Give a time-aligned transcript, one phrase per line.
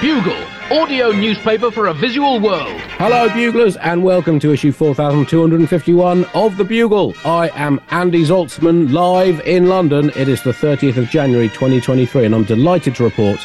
[0.00, 0.36] Bugle,
[0.70, 2.80] audio newspaper for a visual world.
[2.98, 7.14] Hello, Buglers, and welcome to issue 4251 of The Bugle.
[7.24, 10.10] I am Andy Zaltzman, live in London.
[10.14, 13.40] It is the 30th of January 2023, and I'm delighted to report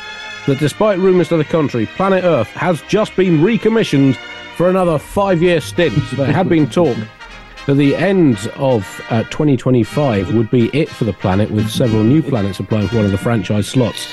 [0.45, 4.17] that despite rumours to the contrary, planet Earth has just been recommissioned
[4.57, 5.97] for another five year stint.
[6.17, 6.97] There had been talk
[7.67, 12.21] that the end of uh, 2025 would be it for the planet, with several new
[12.21, 14.07] planets applying for one of the franchise slots,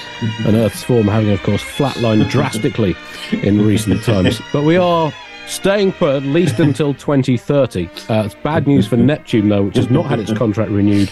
[0.45, 2.95] and Earth's form having, of course, flatlined drastically
[3.32, 4.41] in recent times.
[4.52, 5.12] But we are
[5.46, 7.86] staying put at least until 2030.
[7.86, 11.10] Uh, it's bad news for Neptune, though, which has not had its contract renewed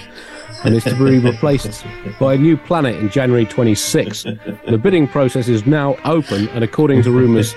[0.65, 1.85] and is to be replaced
[2.19, 4.25] by a new planet in January 26.
[4.69, 7.55] The bidding process is now open, and according to rumours,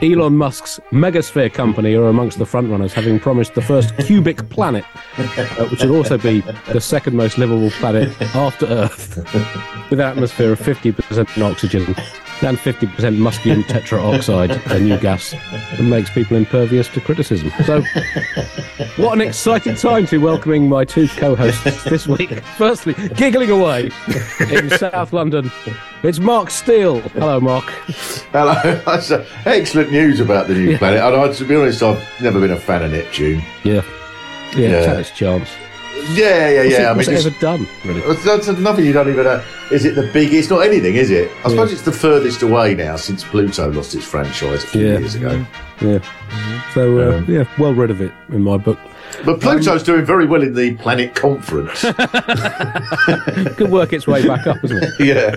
[0.00, 4.84] Elon Musk's Megasphere company are amongst the frontrunners, having promised the first cubic planet,
[5.18, 6.40] uh, which would also be
[6.72, 9.16] the second most livable planet after Earth,
[9.90, 11.94] with an atmosphere of 50% oxygen
[12.44, 17.50] and 50% muscular tetraoxide, a new gas that makes people impervious to criticism.
[17.64, 17.82] So,
[18.96, 22.40] what an exciting time to be welcoming my two co-hosts this week.
[22.58, 23.90] Firstly, giggling away
[24.50, 25.50] in South London,
[26.02, 27.00] it's Mark Steel.
[27.00, 27.64] Hello, Mark.
[28.32, 28.54] Hello.
[28.86, 29.10] That's
[29.46, 31.00] excellent news about the new planet.
[31.00, 33.42] And I, to be honest, I've never been a fan of Neptune.
[33.64, 33.74] Yeah.
[33.74, 33.80] Yeah,
[34.52, 34.86] it's Yeah.
[34.86, 35.48] had its chance.
[36.14, 36.62] Yeah, yeah, yeah.
[36.62, 38.00] it, I what's mean, it it's, ever done, really?
[38.00, 39.42] it's- that's nothing you don't even know.
[39.70, 40.50] Is it the biggest?
[40.50, 41.30] Not anything, is it?
[41.44, 44.98] I suppose it's the furthest away now since Pluto lost its franchise a few Yeah.
[44.98, 45.28] years ago.
[45.78, 45.88] Mm-hmm.
[45.88, 46.70] Yeah.
[46.74, 48.78] So, uh, um, yeah, well rid of it in my book.
[49.24, 51.80] But um, Pluto's doing very well in the planet conference.
[53.56, 54.90] Could work its way back up, isn't it?
[55.00, 55.36] yeah,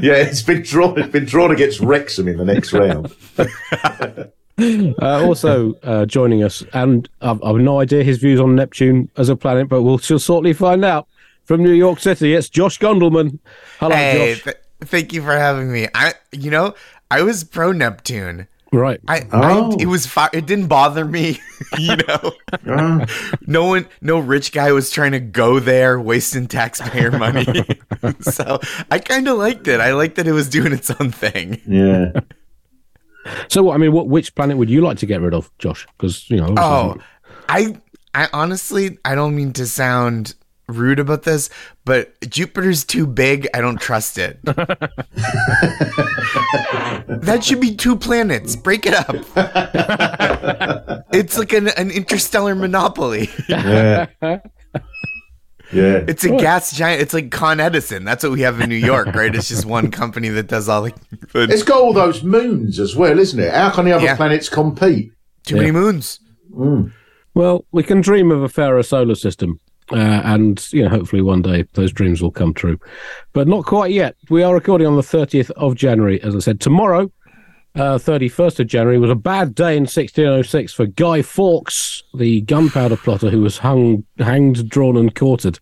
[0.00, 0.14] yeah.
[0.22, 0.98] It's been drawn.
[0.98, 3.14] It's been drawn against Wrexham in the next round.
[5.00, 9.28] Uh, also uh, joining us, and I've, I've no idea his views on Neptune as
[9.28, 11.06] a planet, but we'll shall shortly find out.
[11.44, 13.38] From New York City, it's Josh Gondelman.
[13.80, 14.44] Hello, Hey, Josh.
[14.44, 15.88] th- thank you for having me.
[15.94, 16.74] I, you know,
[17.10, 18.48] I was pro Neptune.
[18.70, 19.00] Right.
[19.08, 19.72] I, Oh.
[19.78, 21.40] I it was fi- it didn't bother me,
[21.78, 23.06] you know.
[23.46, 27.46] no one, no rich guy was trying to go there, wasting taxpayer money.
[28.20, 29.80] so I kind of liked it.
[29.80, 31.62] I liked that it was doing its own thing.
[31.66, 32.10] Yeah.
[33.48, 35.86] So, I mean, what which planet would you like to get rid of, Josh?
[35.96, 36.96] Because you know, Oh,
[37.48, 37.76] I,
[38.14, 40.34] I honestly, I don't mean to sound
[40.68, 41.48] rude about this,
[41.84, 43.48] but Jupiter's too big.
[43.54, 44.38] I don't trust it.
[44.44, 44.90] that
[47.42, 48.54] should be two planets.
[48.54, 49.16] Break it up.
[51.12, 53.30] it's like an, an interstellar monopoly.
[53.48, 54.06] Yeah.
[55.72, 56.04] Yeah.
[56.08, 57.02] It's a gas giant.
[57.02, 58.04] It's like Con Edison.
[58.04, 59.34] That's what we have in New York, right?
[59.34, 60.92] It's just one company that does all the,
[61.32, 63.52] the It's got all those moons as well, isn't it?
[63.52, 64.16] How can the other Yeah.
[64.16, 65.12] planets compete?
[65.44, 66.20] too many moons.
[67.34, 69.58] well, we can dream of a fairer solar system,
[69.92, 72.78] uh, and you know, hopefully one day those dreams will come true,
[73.32, 74.16] but not quite yet.
[74.28, 76.60] We are recording on the thirtieth of January, as I said.
[76.60, 77.10] Tomorrow,
[77.74, 82.02] thirty first of January, was a bad day in sixteen oh six for Guy Fawkes,
[82.14, 85.58] the gunpowder plotter who was hung, hanged, drawn, and quartered.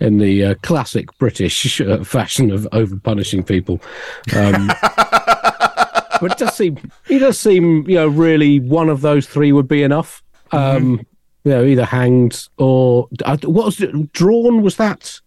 [0.00, 3.82] In the uh, classic British uh, fashion of over punishing people,
[4.34, 9.52] um, but it does seem he does seem you know really one of those three
[9.52, 10.22] would be enough.
[10.52, 11.06] Um,
[11.44, 14.12] you know, either hanged or uh, what was it?
[14.12, 15.20] Drawn was that?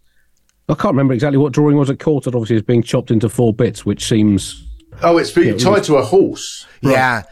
[0.69, 1.89] I can't remember exactly what drawing was.
[1.89, 4.65] It quartered obviously is being chopped into four bits, which seems
[5.01, 6.65] Oh, it's being it tied was- to a horse.
[6.81, 7.23] Yeah.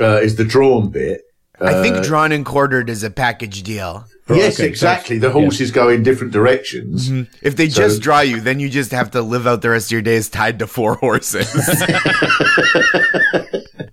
[0.00, 1.22] Uh, is the drawn bit?
[1.60, 4.04] I think drawn and quartered is a package deal.
[4.28, 5.18] yes, okay, exactly.
[5.18, 7.10] The horses go in different directions.
[7.42, 9.92] If they just draw you, then you just have to live out the rest of
[9.92, 11.48] your days tied to four horses.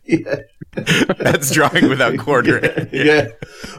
[1.19, 2.89] That's drawing without quartering.
[2.91, 3.27] Yeah.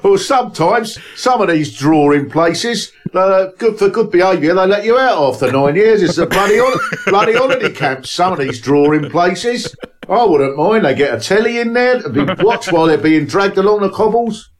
[0.02, 4.98] Well, sometimes some of these drawing places, uh, good for good behaviour, they let you
[4.98, 6.02] out after nine years.
[6.02, 8.06] It's a bloody hol- bloody holiday camp.
[8.06, 9.74] Some of these drawing places,
[10.08, 10.84] I wouldn't mind.
[10.84, 13.90] They get a telly in there to be watched while they're being dragged along the
[13.90, 14.50] cobbles.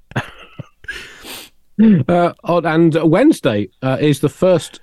[2.08, 2.32] uh.
[2.64, 4.80] And Wednesday uh, is the first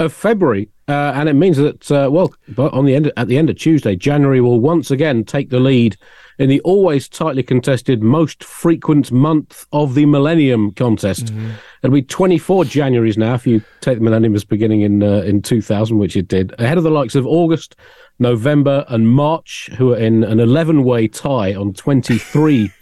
[0.00, 3.38] of February, uh, and it means that uh, well, but on the end at the
[3.38, 5.96] end of Tuesday, January will once again take the lead
[6.38, 11.34] in the always tightly contested most frequent month of the Millennium contest.
[11.82, 15.42] It'll be 24 Januaries now if you take the Millennium as beginning in uh, in
[15.42, 17.76] 2000, which it did, ahead of the likes of August,
[18.18, 22.72] November, and March, who are in an 11 way tie on 23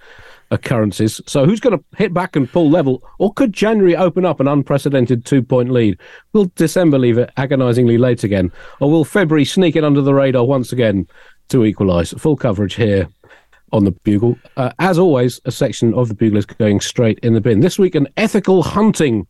[0.50, 1.20] occurrences.
[1.26, 4.48] So who's going to hit back and pull level, or could January open up an
[4.48, 5.98] unprecedented two point lead?
[6.32, 8.50] Will December leave it agonisingly late again,
[8.80, 11.06] or will February sneak it under the radar once again
[11.48, 12.12] to equalise?
[12.14, 13.08] Full coverage here
[13.72, 14.38] on the Bugle.
[14.56, 17.60] Uh, as always, a section of the Bugle is going straight in the bin.
[17.60, 19.26] This week, an ethical hunting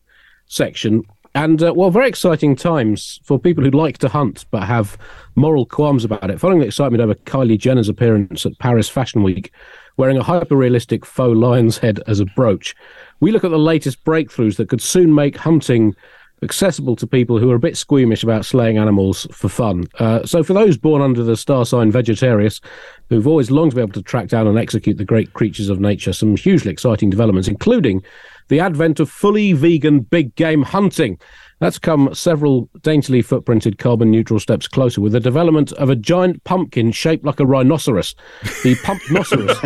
[0.47, 1.03] section
[1.35, 4.99] And, uh, well, very exciting times for people who like to hunt but have
[5.37, 6.41] moral qualms about it.
[6.41, 9.53] Following the excitement over Kylie Jenner's appearance at Paris Fashion Week,
[9.99, 12.75] wearing a hyper realistic faux lion's head as a brooch,
[13.21, 15.95] we look at the latest breakthroughs that could soon make hunting
[16.43, 19.85] accessible to people who are a bit squeamish about slaying animals for fun.
[19.99, 22.61] Uh, so, for those born under the star sign Vegetarius,
[23.09, 25.81] who've always longed to be able to track down and execute the great creatures of
[25.81, 28.03] nature, some hugely exciting developments, including
[28.49, 31.19] the advent of fully vegan big game hunting.
[31.61, 36.45] That's come several daintily footprinted carbon neutral steps closer with the development of a giant
[36.45, 38.15] pumpkin shaped like a rhinoceros.
[38.63, 39.57] The pumpnoceros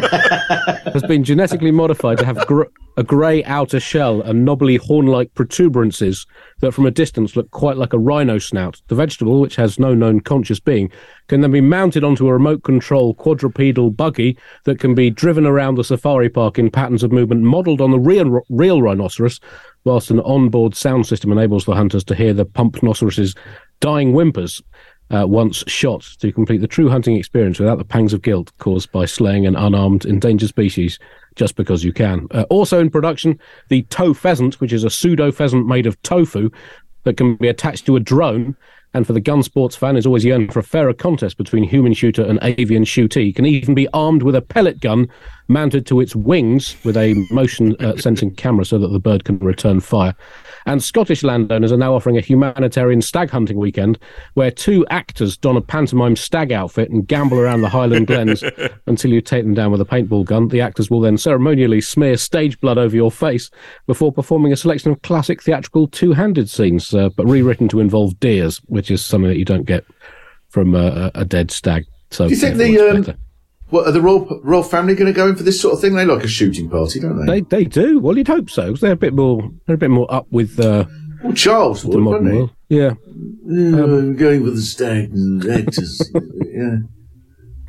[0.93, 2.65] has been genetically modified to have gr-
[2.97, 6.27] a grey outer shell and knobbly horn like protuberances
[6.61, 8.81] that from a distance look quite like a rhino snout.
[8.89, 10.91] The vegetable, which has no known conscious being,
[11.29, 15.77] can then be mounted onto a remote control quadrupedal buggy that can be driven around
[15.77, 19.41] the safari park in patterns of movement modelled on the real, real rhinoceros
[19.85, 23.35] whilst an onboard sound system enables the hunters to hear the pumpnoceros's
[23.81, 24.63] dying whimpers
[25.11, 28.91] uh, once shot to complete the true hunting experience without the pangs of guilt caused
[28.93, 30.99] by slaying an unarmed endangered species
[31.37, 32.27] just because you can.
[32.31, 33.39] Uh, also in production,
[33.69, 36.51] the toe pheasant, which is a pseudo pheasant made of tofu
[37.05, 38.57] that can be attached to a drone
[38.95, 41.95] and for the gun sports fan is always yearning for a fairer contest between human
[41.95, 43.35] shooter and avian shootee.
[43.35, 45.09] Can even be armed with a pellet gun
[45.49, 49.39] mounted to its wings with a motion uh, sensing camera so that the bird can
[49.39, 50.15] return fire.
[50.67, 53.99] And Scottish landowners are now offering a humanitarian stag hunting weekend
[54.35, 58.45] where two actors don a pantomime stag outfit and gamble around the Highland Glens
[58.87, 60.49] until you take them down with a paintball gun.
[60.49, 63.51] The actors will then ceremonially smear stage blood over your face
[63.87, 68.19] before performing a selection of classic theatrical two handed scenes, uh, but rewritten to involve
[68.21, 69.85] deers, which is something that you don't get
[70.49, 71.87] from a, a dead stag.
[72.11, 73.17] So, Do you think the
[73.73, 75.95] what are the royal royal family going to go in for this sort of thing?
[75.95, 77.41] They like a shooting party, don't they?
[77.41, 77.99] They they do.
[77.99, 78.71] Well, you'd hope so.
[78.71, 79.51] 'cause they're a bit more.
[79.67, 80.85] They're a bit more up with uh,
[81.25, 82.51] well, Charles the would, modern wouldn't world.
[82.69, 82.95] Yeah.
[83.47, 83.71] he?
[83.71, 86.11] Yeah, I'm going for the stag and actors.
[86.47, 86.77] yeah,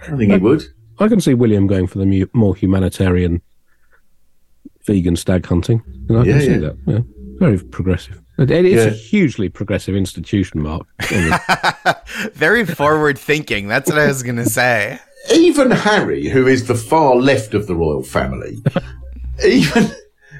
[0.02, 0.64] I think he would.
[1.00, 3.42] I can see William going for the mu- more humanitarian
[4.86, 5.82] vegan stag hunting.
[6.10, 6.58] And I Yeah, can see yeah.
[6.60, 6.78] that.
[6.86, 7.00] Yeah.
[7.40, 8.22] Very progressive.
[8.38, 10.88] It, it is a hugely progressive institution, Mark.
[12.34, 13.68] Very forward thinking.
[13.68, 15.00] That's what I was gonna say.
[15.32, 18.58] Even Harry, who is the far left of the royal family,
[19.46, 19.92] even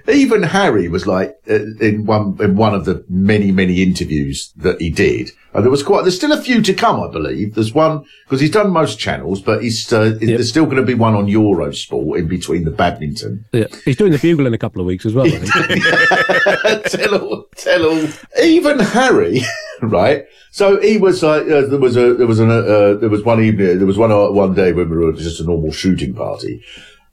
[0.10, 4.82] even Harry was like uh, in one in one of the many many interviews that
[4.82, 5.32] he did.
[5.54, 6.02] And there was quite.
[6.02, 7.54] There's still a few to come, I believe.
[7.54, 10.96] There's one because he's done most channels, but he's uh, there's still going to be
[10.96, 13.46] one on Eurosport in between the badminton.
[13.52, 13.68] yeah.
[13.86, 16.86] He's doing the bugle in a couple of weeks as well, I think.
[16.88, 18.08] tell all, tell all.
[18.42, 19.42] Even Harry,
[19.92, 20.26] right?
[20.52, 23.44] So he was like, uh, there was a, there was an, uh, there was one
[23.44, 26.64] evening, there was one uh, one day when we were just a normal shooting party.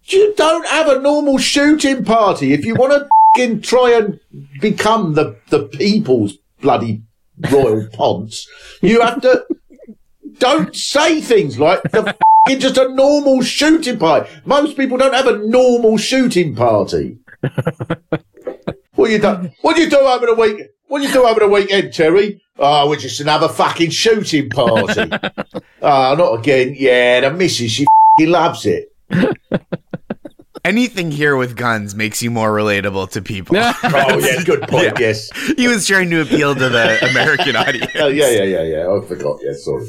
[0.05, 4.21] You don't have a normal shooting party if you want to fucking try and
[4.61, 7.03] become the the people's bloody
[7.51, 8.49] royal ponce.
[8.83, 9.45] You have to.
[10.39, 14.31] Don't say things like the fucking just a normal shooting party.
[14.47, 17.19] Most people don't have a normal shooting party.
[19.01, 19.51] What you do?
[19.63, 20.69] What you do over the week?
[20.89, 22.43] What you do over the weekend, Terry?
[22.63, 25.11] Oh, we're just another fucking shooting party.
[25.81, 26.75] oh, not again.
[26.77, 27.87] Yeah, the missus, she
[28.19, 28.93] fucking loves it.
[30.63, 33.57] Anything here with guns makes you more relatable to people.
[33.83, 34.99] Oh, yeah, good point.
[34.99, 35.31] Yes.
[35.57, 37.91] he was trying to appeal to the American audience.
[37.95, 38.93] Oh, yeah, yeah, yeah, yeah.
[38.93, 39.39] I forgot.
[39.43, 39.89] Yeah, sorry.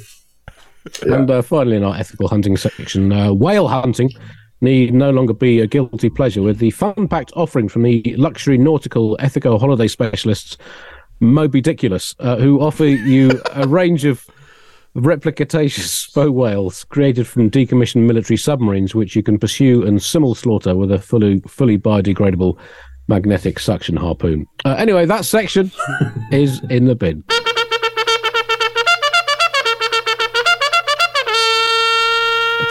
[1.01, 4.11] And uh, finally, in our ethical hunting section, uh, whale hunting
[4.61, 9.17] need no longer be a guilty pleasure with the fun-packed offering from the luxury nautical
[9.17, 10.57] ethico holiday specialists
[11.21, 14.25] Mobidiculous, uh, who offer you a range of
[14.95, 20.75] replicataceous faux whales created from decommissioned military submarines, which you can pursue and simul slaughter
[20.75, 22.57] with a fully fully biodegradable
[23.07, 24.45] magnetic suction harpoon.
[24.65, 25.71] Uh, anyway, that section
[26.31, 27.23] is in the bin.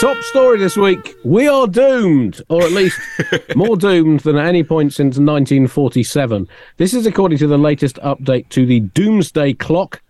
[0.00, 1.14] Top story this week.
[1.24, 2.98] We are doomed, or at least
[3.54, 6.48] more doomed than at any point since 1947.
[6.78, 10.00] This is according to the latest update to the Doomsday Clock,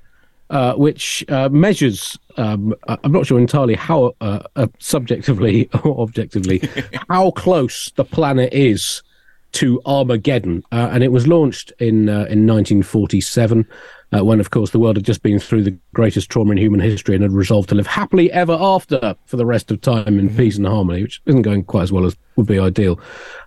[0.48, 6.62] uh, which uh, measures, um, I'm not sure entirely how uh, uh, subjectively or objectively,
[7.08, 9.02] how close the planet is
[9.52, 10.62] to Armageddon.
[10.72, 13.66] Uh, and it was launched in, uh, in 1947.
[14.12, 16.80] Uh, when, of course, the world had just been through the greatest trauma in human
[16.80, 20.34] history and had resolved to live happily ever after for the rest of time in
[20.34, 22.98] peace and harmony, which isn't going quite as well as would be ideal.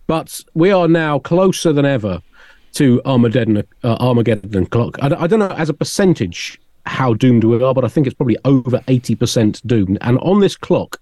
[0.07, 2.21] But we are now closer than ever
[2.73, 4.97] to Armageddon, uh, Armageddon clock.
[5.01, 8.15] I, I don't know as a percentage how doomed we are, but I think it's
[8.15, 9.97] probably over 80% doomed.
[10.01, 10.99] And on this clock,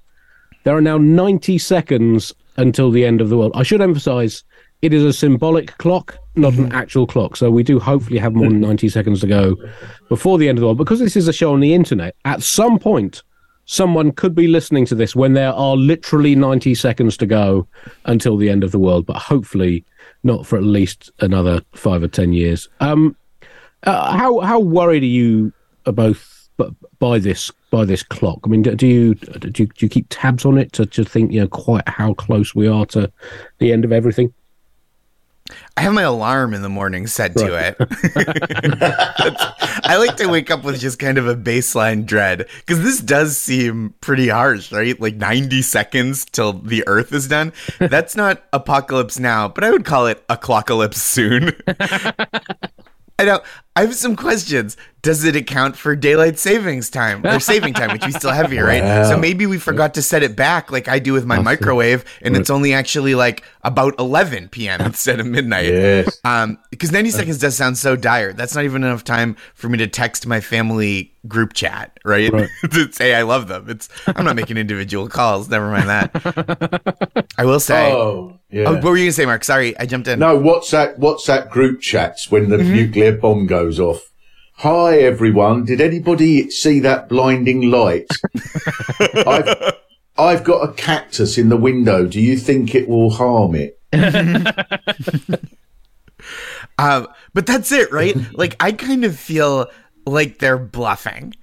[0.63, 3.51] there are now 90 seconds until the end of the world.
[3.55, 4.43] I should emphasize
[4.81, 6.17] it is a symbolic clock.
[6.35, 7.35] not an actual clock.
[7.35, 9.55] So we do hopefully have more than 90 seconds to go
[10.09, 10.77] before the end of the world.
[10.77, 13.21] Because this is a show on the internet, at some point,
[13.65, 17.67] someone could be listening to this when there are literally 90 seconds to go
[18.05, 19.85] until the end of the world, but hopefully
[20.23, 22.69] not for at least another five or 10 years.
[22.79, 23.15] Um,
[23.83, 25.53] uh, how, how worried are you
[25.85, 26.49] both
[26.99, 28.39] by this by this clock?
[28.43, 31.03] I mean, do, do you do you, do you keep tabs on it to, to
[31.03, 33.11] think you know quite how close we are to
[33.57, 34.33] the end of everything?
[35.77, 37.75] I have my alarm in the morning set to it.
[39.83, 43.37] I like to wake up with just kind of a baseline dread because this does
[43.37, 44.99] seem pretty harsh, right?
[44.99, 47.53] Like 90 seconds till the Earth is done.
[47.79, 51.51] That's not apocalypse now, but I would call it a clockalypse soon.
[53.19, 53.41] I know.
[53.75, 54.75] I have some questions.
[55.03, 58.65] Does it account for daylight savings time or saving time, which we still have here,
[58.65, 58.83] right?
[58.83, 59.09] Wow.
[59.09, 62.37] So maybe we forgot to set it back like I do with my microwave, and
[62.37, 64.79] it's only actually like about 11 p.m.
[64.91, 65.65] instead of midnight.
[65.65, 66.19] Yes.
[66.23, 68.31] Um, because 90 seconds does sound so dire.
[68.33, 72.31] That's not even enough time for me to text my family group chat, right?
[72.31, 72.49] Right.
[72.71, 73.69] to say I love them.
[73.69, 75.49] It's I'm not making individual calls.
[75.49, 77.25] Never mind that.
[77.37, 77.91] I will say.
[77.91, 78.65] Oh, yeah.
[78.67, 79.43] Oh, what were you gonna say, Mark?
[79.43, 80.19] Sorry, I jumped in.
[80.19, 82.73] No, WhatsApp WhatsApp group chats when the Mm-hmm.
[82.75, 84.10] nuclear bomb goes off.
[84.61, 88.05] Hi everyone, did anybody see that blinding light?
[89.25, 89.73] I've,
[90.19, 92.05] I've got a cactus in the window.
[92.05, 93.79] Do you think it will harm it?
[96.77, 98.15] Um, but that's it, right?
[98.33, 99.69] like I kind of feel
[100.05, 101.33] like they're bluffing.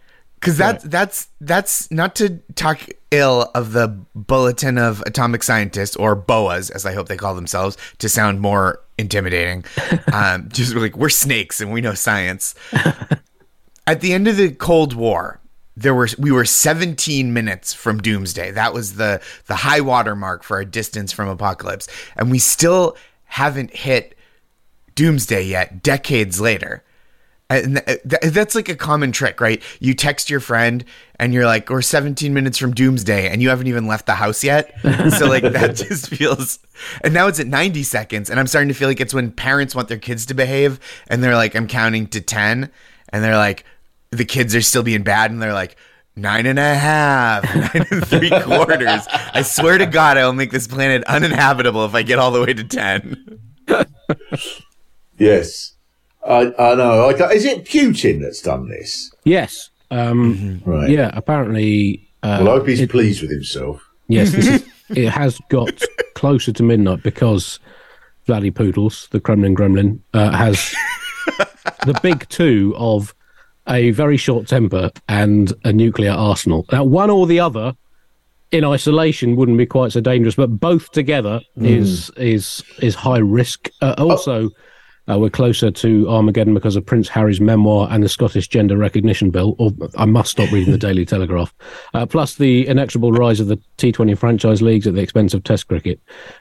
[0.41, 6.15] Cause that's that's that's not to talk ill of the Bulletin of Atomic Scientists or
[6.17, 9.65] BOAs, as I hope they call themselves, to sound more intimidating.
[10.13, 12.55] Um, just like we're snakes and we know science.
[13.87, 15.39] At the end of the Cold War,
[15.77, 18.51] there were we were 17 minutes from doomsday.
[18.51, 22.97] That was the the high water mark for our distance from apocalypse, and we still
[23.25, 24.17] haven't hit
[24.95, 25.83] doomsday yet.
[25.83, 26.83] Decades later.
[27.51, 29.63] And th- uh, th- that's like a common trick, right?
[29.81, 30.85] You text your friend
[31.19, 34.45] and you're like, we're 17 minutes from doomsday and you haven't even left the house
[34.45, 34.75] yet.
[34.83, 36.59] So, like, that just feels.
[37.03, 38.29] And now it's at 90 seconds.
[38.29, 41.25] And I'm starting to feel like it's when parents want their kids to behave and
[41.25, 42.71] they're like, I'm counting to 10.
[43.11, 43.65] And they're like,
[44.11, 45.31] the kids are still being bad.
[45.31, 45.77] And they're like,
[46.17, 49.07] nine and a half, nine and three quarters.
[49.11, 52.53] I swear to God, I'll make this planet uninhabitable if I get all the way
[52.53, 53.41] to 10.
[55.17, 55.73] Yes.
[56.29, 57.09] I, I know.
[57.09, 59.11] I, is it Putin that's done this?
[59.25, 59.71] Yes.
[59.91, 60.91] Um, Right.
[60.91, 61.11] Yeah.
[61.15, 62.09] Apparently.
[62.23, 63.83] Uh, Well, I hope he's pleased with himself.
[64.09, 65.83] Yes, this is, it has got
[66.15, 67.59] closer to midnight because
[68.27, 70.75] Vladdy Poodles, the Kremlin Gremlin, uh, has
[71.87, 73.15] the big two of
[73.69, 76.65] a very short temper and a nuclear arsenal.
[76.73, 77.75] Now, one or the other
[78.51, 83.69] in isolation wouldn't be quite so dangerous, but both together is is is high risk.
[83.83, 84.51] Uh, also,
[85.11, 89.31] uh, we're closer to Armageddon because of Prince Harry's memoir and the Scottish Gender Recognition
[89.31, 89.57] Bill.
[89.59, 91.55] Or I must stop reading the Daily Telegraph.
[91.95, 95.69] Uh, plus the inexorable rise of the T20 franchise leagues at the expense of Test
[95.69, 96.01] cricket,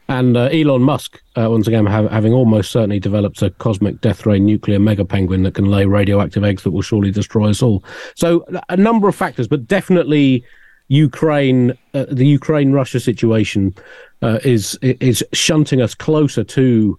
[0.10, 4.40] and uh, Elon Musk uh, once again having almost certainly developed a cosmic death ray
[4.40, 7.84] nuclear mega penguin that can lay radioactive eggs that will surely destroy us all.
[8.16, 10.44] So a number of factors, but definitely.
[10.90, 13.76] Ukraine, uh, the Ukraine Russia situation
[14.22, 16.98] uh, is is shunting us closer to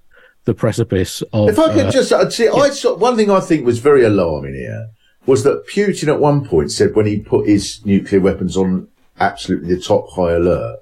[0.48, 1.50] the precipice of.
[1.50, 4.02] If I could uh, just uh, see, I saw one thing I think was very
[4.02, 4.88] alarming here
[5.26, 8.88] was that Putin at one point said when he put his nuclear weapons on
[9.20, 10.78] absolutely the top high alert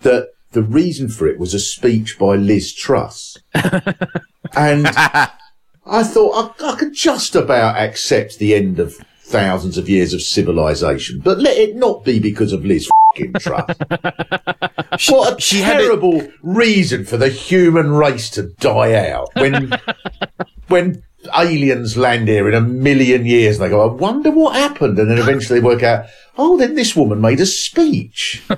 [0.00, 6.72] that the reason for it was a speech by Liz Truss, and I thought I,
[6.72, 11.56] I could just about accept the end of thousands of years of civilization, but let
[11.56, 12.90] it not be because of Liz
[13.38, 13.76] Truss.
[15.08, 19.72] what a she a- terrible reason for the human race to die out when
[20.68, 21.02] when
[21.36, 25.10] aliens land here in a million years and they go, I wonder what happened, and
[25.10, 26.06] then eventually they work out,
[26.38, 28.42] oh, then this woman made a speech.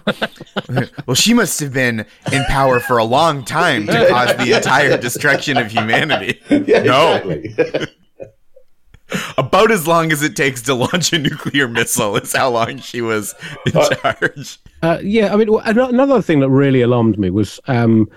[1.06, 4.96] Well, she must have been in power for a long time to cause the entire
[4.96, 6.40] destruction of humanity.
[6.48, 7.88] Yeah, no, exactly.
[9.38, 13.00] About as long as it takes to launch a nuclear missile is how long she
[13.00, 13.34] was
[13.66, 14.58] in charge.
[14.82, 18.08] Uh, yeah, I mean, another thing that really alarmed me was um,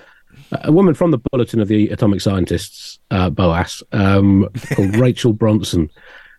[0.63, 5.89] a woman from the Bulletin of the Atomic Scientists, uh, BOAS, um, called Rachel Bronson.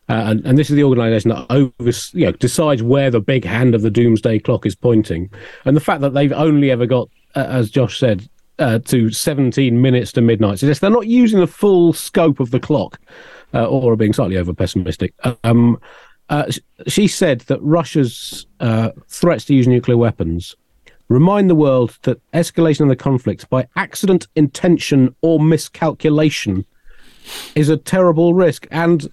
[0.09, 3.45] Uh, and, and this is the organisation that overs, you know, decides where the big
[3.45, 5.29] hand of the doomsday clock is pointing.
[5.65, 9.83] And the fact that they've only ever got, uh, as Josh said, uh, to 17
[9.83, 12.99] minutes to midnight suggests they're not using the full scope of the clock
[13.57, 15.15] uh, or are being slightly over pessimistic.
[15.43, 15.81] Um,
[16.29, 16.51] uh,
[16.87, 20.55] she said that Russia's uh, threats to use nuclear weapons
[21.09, 26.67] remind the world that escalation of the conflict by accident, intention, or miscalculation
[27.55, 28.67] is a terrible risk.
[28.71, 29.09] And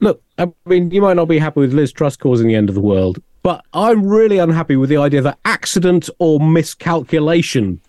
[0.00, 2.74] look, I mean, you might not be happy with Liz Truss causing the end of
[2.74, 7.80] the world, but I'm really unhappy with the idea that accident or miscalculation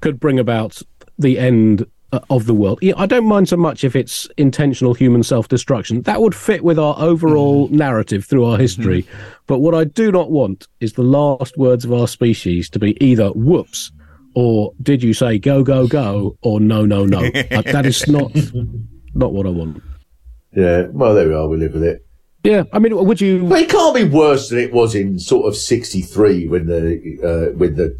[0.00, 0.80] could bring about
[1.18, 1.86] the end
[2.30, 2.78] of the world.
[2.82, 6.02] Yeah, I don't mind so much if it's intentional human self-destruction.
[6.02, 9.06] That would fit with our overall narrative through our history.
[9.46, 12.96] But what I do not want is the last words of our species to be
[13.04, 13.92] either whoops
[14.34, 17.20] or did you say go go go or no no no.
[17.50, 18.32] Uh, that is not
[19.14, 19.82] not what I want.
[20.56, 21.48] Yeah, well, there we are.
[21.48, 22.04] We live with it.
[22.42, 23.44] Yeah, I mean, would you?
[23.44, 27.56] But it can't be worse than it was in sort of '63 when the uh,
[27.56, 27.98] when the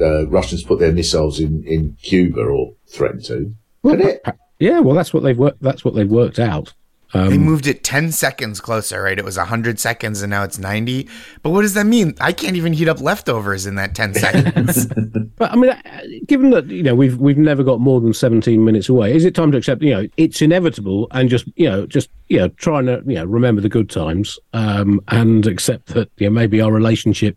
[0.00, 3.54] uh, Russians put their missiles in, in Cuba or threatened to.
[3.84, 4.24] It?
[4.58, 5.60] Yeah, well, that's what they've worked.
[5.60, 6.72] That's what they've worked out.
[7.12, 9.18] They moved it 10 seconds closer, right?
[9.18, 11.08] It was 100 seconds and now it's 90.
[11.42, 12.14] But what does that mean?
[12.20, 14.88] I can't even heat up leftovers in that 10 seconds.
[15.42, 18.64] But I mean, uh, given that you know we've we've never got more than seventeen
[18.64, 21.84] minutes away, is it time to accept you know it's inevitable and just you know
[21.84, 26.08] just you know trying to you know remember the good times um, and accept that
[26.18, 27.36] you know maybe our relationship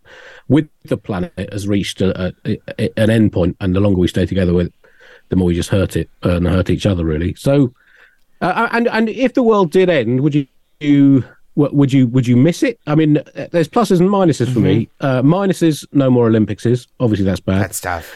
[0.49, 4.07] with the planet has reached a, a, a, an end point, and the longer we
[4.07, 4.73] stay together with, it,
[5.29, 7.33] the more we just hurt it and hurt each other really.
[7.33, 7.73] So,
[8.41, 10.47] uh, and and if the world did end, would you?
[10.79, 11.23] you
[11.55, 12.79] would you would you miss it?
[12.85, 14.89] I mean, uh, there's pluses and minuses for me.
[14.99, 16.87] Uh, minuses, no more Olympicses.
[16.99, 18.13] Obviously, that's bad That's tough.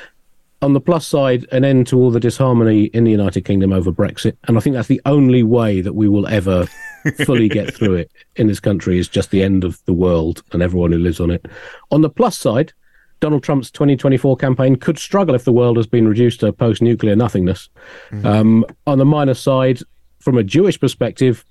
[0.62, 3.94] on the plus side, an end to all the disharmony in the United Kingdom over
[3.94, 4.36] Brexit.
[4.50, 6.66] And I think that's the only way that we will ever
[7.26, 10.62] fully get through it in this country is just the end of the world and
[10.62, 11.46] everyone who lives on it.
[11.92, 12.74] On the plus side,
[13.22, 17.16] Donald Trump's 2024 campaign could struggle if the world has been reduced to post nuclear
[17.16, 17.70] nothingness.
[18.26, 19.80] Um, on the minus side,
[20.20, 21.44] from a Jewish perspective,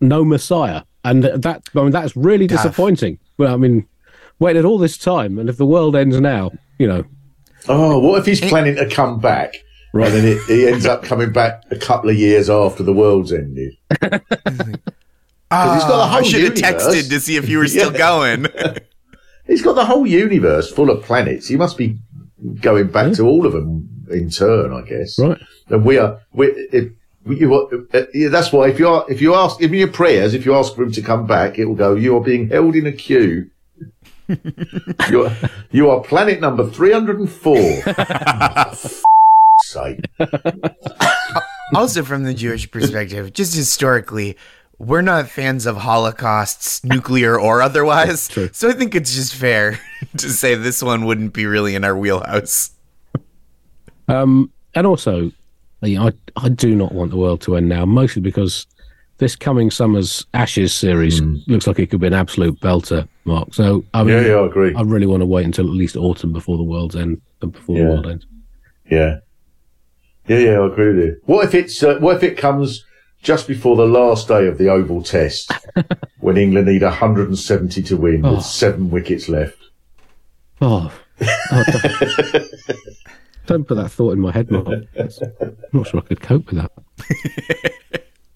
[0.00, 0.82] no Messiah.
[1.04, 2.62] And that, I mean, that's really Tough.
[2.62, 3.18] disappointing.
[3.38, 3.86] Well, I mean,
[4.38, 7.04] waited all this time, and if the world ends now, you know,
[7.68, 9.54] Oh, what if he's planning to come back?
[9.92, 10.06] Right.
[10.06, 13.32] And then it, he ends up coming back a couple of years after the world's
[13.32, 13.74] ended.
[15.50, 17.92] Ah, he's got the I whole should have texted to see if you were still
[17.92, 17.98] Yeah.
[17.98, 18.46] going.
[19.46, 21.46] He's got the whole universe full of planets.
[21.46, 21.96] He must be
[22.60, 25.20] going back to all of them in turn, I guess.
[25.20, 25.38] Right.
[25.68, 26.18] And we are.
[26.32, 26.90] We, it, we,
[27.28, 30.54] you uh, that's why if you are, if you ask, in your prayers, if you
[30.54, 31.94] ask for him to come back, it will go.
[31.94, 33.50] You are being held in a queue.
[35.10, 35.32] You're,
[35.70, 37.56] you are planet number three hundred and four.
[39.62, 40.04] Sake.
[41.74, 44.36] also, from the Jewish perspective, just historically,
[44.78, 48.22] we're not fans of holocausts, nuclear or otherwise.
[48.52, 49.80] So I think it's just fair
[50.18, 52.70] to say this one wouldn't be really in our wheelhouse.
[54.08, 55.32] Um, and also, you know,
[55.86, 58.66] I, I do not want the world to end now, mostly because
[59.18, 63.54] this coming summer's Ashes series looks like it could be an absolute belter, Mark.
[63.54, 64.74] So, I mean, Yeah, yeah, I agree.
[64.74, 67.76] I really want to wait until at least autumn before the world's end, uh, before
[67.76, 67.84] Yeah.
[67.84, 68.26] the world ends.
[68.90, 69.18] Yeah.
[70.28, 71.20] Yeah, yeah, I agree with you.
[71.24, 72.84] What if it's, uh, what if it comes
[73.22, 75.50] just before the last day of the Oval Test
[76.20, 78.34] when England need 170 to win Oh.
[78.36, 79.56] with seven wickets left?
[80.60, 80.92] Oh,
[81.52, 81.64] oh,
[83.46, 84.66] don't, put that thought in my head, Mark.
[84.68, 84.86] I'm
[85.72, 87.72] not sure I could cope with that.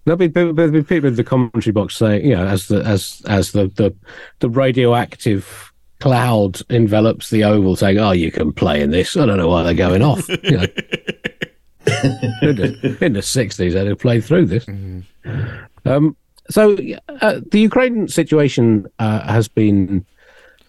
[0.04, 3.22] There'll be, there'll be people in the commentary box saying, you know, as the as
[3.28, 3.94] as the the,
[4.38, 9.36] the radioactive cloud envelops the oval, saying, "Oh, you can play in this." I don't
[9.36, 10.28] know why they're going off.
[10.28, 10.62] You know.
[12.42, 14.66] in the in the sixties, they'd have played through this.
[15.84, 16.16] Um,
[16.48, 16.76] so
[17.20, 20.04] uh, the Ukraine situation uh, has been.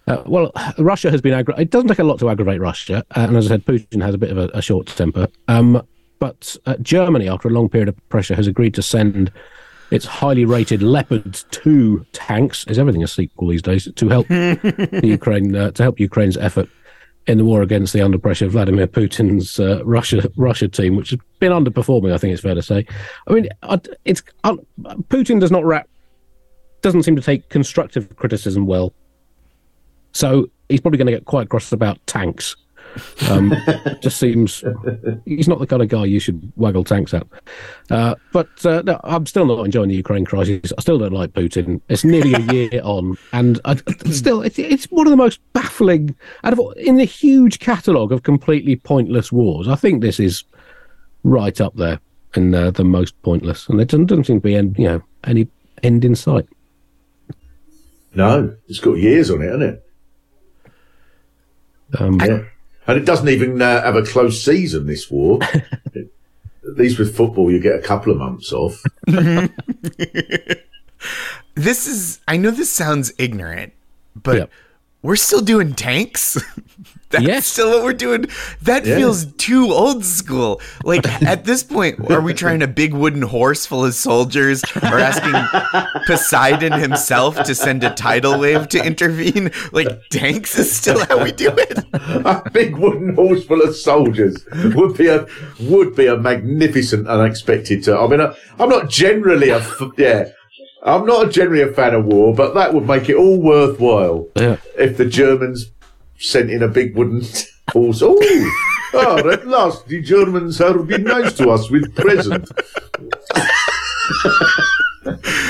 [0.07, 1.33] Uh, well, Russia has been.
[1.33, 4.01] Aggra- it doesn't take a lot to aggravate Russia, uh, and as I said, Putin
[4.01, 5.27] has a bit of a, a short temper.
[5.47, 5.85] Um,
[6.19, 9.31] but uh, Germany, after a long period of pressure, has agreed to send
[9.91, 12.65] its highly rated Leopard 2 tanks.
[12.67, 13.89] Is everything a sequel these days?
[13.93, 16.69] To help the Ukraine uh, to help Ukraine's effort
[17.27, 21.19] in the war against the under pressure Vladimir Putin's uh, Russia Russia team, which has
[21.39, 22.13] been underperforming.
[22.13, 22.85] I think it's fair to say.
[23.27, 23.49] I mean,
[24.05, 24.55] it's uh,
[25.09, 25.87] Putin does not rap,
[26.81, 28.93] doesn't seem to take constructive criticism well.
[30.11, 32.55] So he's probably going to get quite cross about tanks.
[33.29, 33.53] Um,
[34.01, 34.63] just seems
[35.25, 37.25] he's not the kind of guy you should waggle tanks at.
[37.89, 40.73] Uh, but uh, no, I'm still not enjoying the Ukraine crisis.
[40.77, 41.81] I still don't like Putin.
[41.87, 43.75] It's nearly a year on, and I,
[44.11, 48.23] still, it's, it's one of the most baffling out of in the huge catalogue of
[48.23, 49.67] completely pointless wars.
[49.67, 50.43] I think this is
[51.23, 51.99] right up there
[52.35, 55.03] in uh, the most pointless, and there doesn't, doesn't seem to be any, you know
[55.23, 55.47] any
[55.83, 56.47] end in sight.
[58.13, 59.90] No, it's got years on it, hasn't it?
[61.99, 62.43] Um, Yeah.
[62.87, 65.39] And it doesn't even uh, have a close season, this war.
[66.63, 68.83] At least with football, you get a couple of months off.
[71.55, 73.73] This is, I know this sounds ignorant,
[74.15, 74.51] but Yep.
[75.01, 76.37] We're still doing tanks.
[77.11, 77.45] That's Yes.
[77.45, 78.27] still what we're doing.
[78.61, 78.95] That Yeah.
[78.95, 80.61] feels too old school.
[80.85, 84.97] Like at this point, are we trying a big wooden horse full of soldiers or
[84.97, 85.33] asking
[86.07, 89.51] Poseidon himself to send a tidal wave to intervene?
[89.73, 91.79] Like tanks is still how we do it.
[91.93, 95.25] a big wooden horse full of soldiers would be a
[95.59, 97.97] would be a magnificent unexpected turn.
[97.97, 99.61] I mean, I, I'm not generally a
[99.97, 100.29] yeah.
[100.83, 104.57] I'm not generally a fan of war, but that would make it all worthwhile Yeah.
[104.77, 105.71] if the Germans
[106.17, 107.21] sent in a big wooden
[107.71, 108.01] horse.
[108.03, 108.17] Oh,
[109.31, 112.49] at last the Germans have been nice to us with present.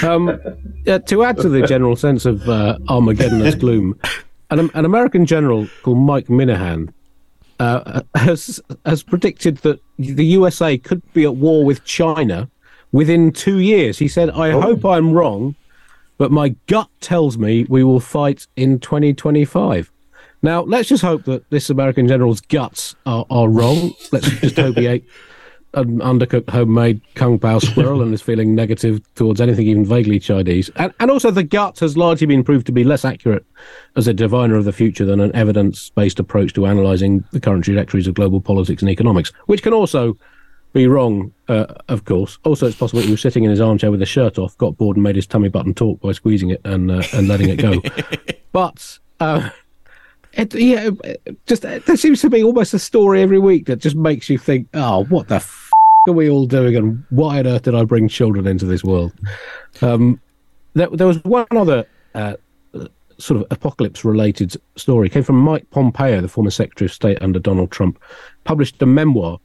[0.03, 0.39] Um,
[0.85, 3.99] yeah, to add to the general sense of uh, Armageddon as gloom,
[4.49, 6.91] an, an American general called Mike Minihan
[7.59, 12.49] uh, has has predicted that the USA could be at war with China
[12.91, 13.97] within two years.
[13.99, 14.61] He said, "I oh.
[14.61, 15.55] hope I'm wrong,
[16.17, 19.91] but my gut tells me we will fight in 2025."
[20.43, 23.93] Now, let's just hope that this American general's guts are, are wrong.
[24.11, 25.05] Let's just hope he ate
[25.73, 30.69] an undercooked homemade kung pao squirrel and is feeling negative towards anything even vaguely Chinese.
[30.75, 33.45] And, and also, the gut has largely been proved to be less accurate
[33.95, 37.63] as a diviner of the future than an evidence based approach to analysing the current
[37.63, 40.17] trajectories of global politics and economics, which can also
[40.73, 42.37] be wrong, uh, of course.
[42.43, 44.97] Also, it's possible he was sitting in his armchair with his shirt off, got bored,
[44.97, 47.81] and made his tummy button talk by squeezing it and uh, and letting it go.
[48.51, 49.49] but uh,
[50.33, 50.89] it, yeah,
[51.45, 54.67] just there seems to be almost a story every week that just makes you think,
[54.73, 55.71] oh, what the f-
[56.07, 59.13] are we all doing, and why on earth did I bring children into this world?
[59.81, 60.19] Um,
[60.73, 62.35] there, there was one other uh,
[63.17, 65.07] sort of apocalypse-related story.
[65.07, 68.01] It came from Mike Pompeo, the former Secretary of State under Donald Trump,
[68.43, 69.39] published a memoir.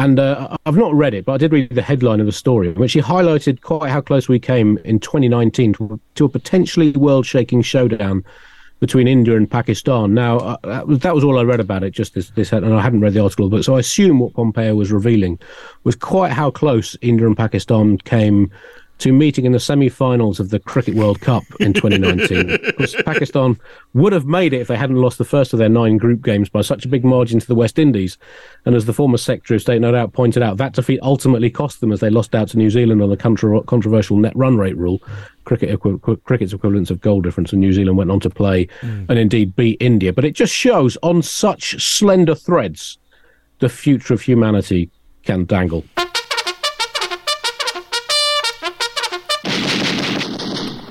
[0.00, 2.72] And uh, I've not read it, but I did read the headline of the story,
[2.72, 7.62] which he highlighted quite how close we came in 2019 to, to a potentially world-shaking
[7.62, 8.24] showdown
[8.80, 10.14] between India and Pakistan.
[10.14, 12.72] Now, uh, that, was, that was all I read about it, just this, this, and
[12.72, 15.38] I hadn't read the article, but so I assume what Pompeo was revealing
[15.82, 18.52] was quite how close India and Pakistan came
[18.98, 22.50] to meeting in the semi-finals of the Cricket World Cup in 2019.
[22.50, 23.58] of course, Pakistan
[23.94, 26.48] would have made it if they hadn't lost the first of their nine group games
[26.48, 28.18] by such a big margin to the West Indies.
[28.64, 31.80] And as the former Secretary of State no doubt pointed out, that defeat ultimately cost
[31.80, 34.76] them as they lost out to New Zealand on the contra- controversial net run rate
[34.76, 35.00] rule,
[35.44, 39.06] cricket equi- cricket's equivalence of goal difference, and New Zealand went on to play mm.
[39.08, 40.12] and indeed beat India.
[40.12, 42.98] But it just shows on such slender threads
[43.60, 44.90] the future of humanity
[45.24, 45.84] can dangle.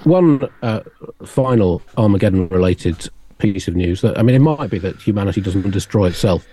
[0.07, 0.79] One uh,
[1.25, 5.69] final Armageddon related piece of news that I mean, it might be that humanity doesn't
[5.71, 6.47] destroy itself,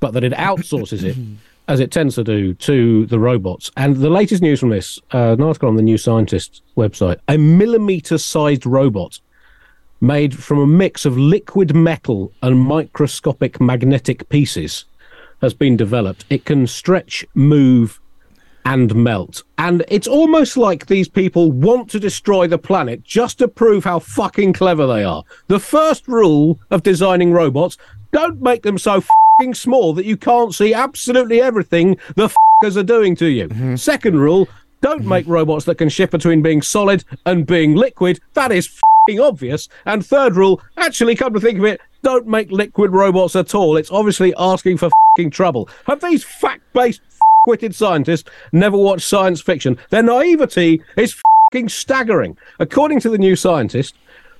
[0.00, 1.16] but that it outsources it,
[1.68, 3.70] as it tends to do, to the robots.
[3.76, 7.36] And the latest news from this, uh, an article on the New Scientist website, a
[7.36, 9.20] millimeter sized robot
[10.00, 14.86] made from a mix of liquid metal and microscopic magnetic pieces
[15.42, 16.24] has been developed.
[16.30, 18.00] It can stretch, move,
[18.68, 19.44] and melt.
[19.56, 23.98] And it's almost like these people want to destroy the planet just to prove how
[23.98, 25.24] fucking clever they are.
[25.46, 27.78] The first rule of designing robots
[28.12, 32.82] don't make them so fucking small that you can't see absolutely everything the fuckers are
[32.82, 33.48] doing to you.
[33.48, 33.76] Mm-hmm.
[33.76, 34.46] Second rule
[34.82, 35.32] don't make mm-hmm.
[35.32, 38.20] robots that can shift between being solid and being liquid.
[38.34, 39.70] That is fucking obvious.
[39.86, 43.78] And third rule, actually, come to think of it, don't make liquid robots at all.
[43.78, 45.70] It's obviously asking for fucking trouble.
[45.86, 47.00] Have these fact based
[47.48, 49.76] witted scientists never watched science fiction?
[49.90, 52.36] Their naivety is fucking staggering.
[52.60, 53.96] According to the new scientist,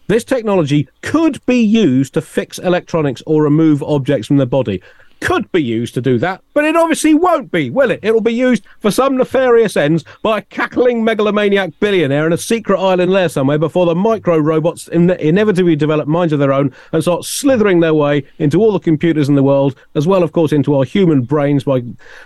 [0.07, 4.81] this technology could be used to fix electronics or remove objects from the body.
[5.21, 8.01] Could be used to do that, but it obviously won't be, will it?
[8.03, 12.79] It'll be used for some nefarious ends by a cackling megalomaniac billionaire in a secret
[12.79, 17.03] island lair somewhere before the micro robots in- inevitably develop minds of their own and
[17.03, 20.53] start slithering their way into all the computers in the world, as well, of course,
[20.53, 21.83] into our human brains by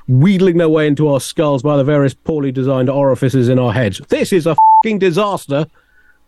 [0.07, 4.01] wheedling their way into our skulls by the various poorly designed orifices in our heads.
[4.09, 5.67] This is a fucking disaster.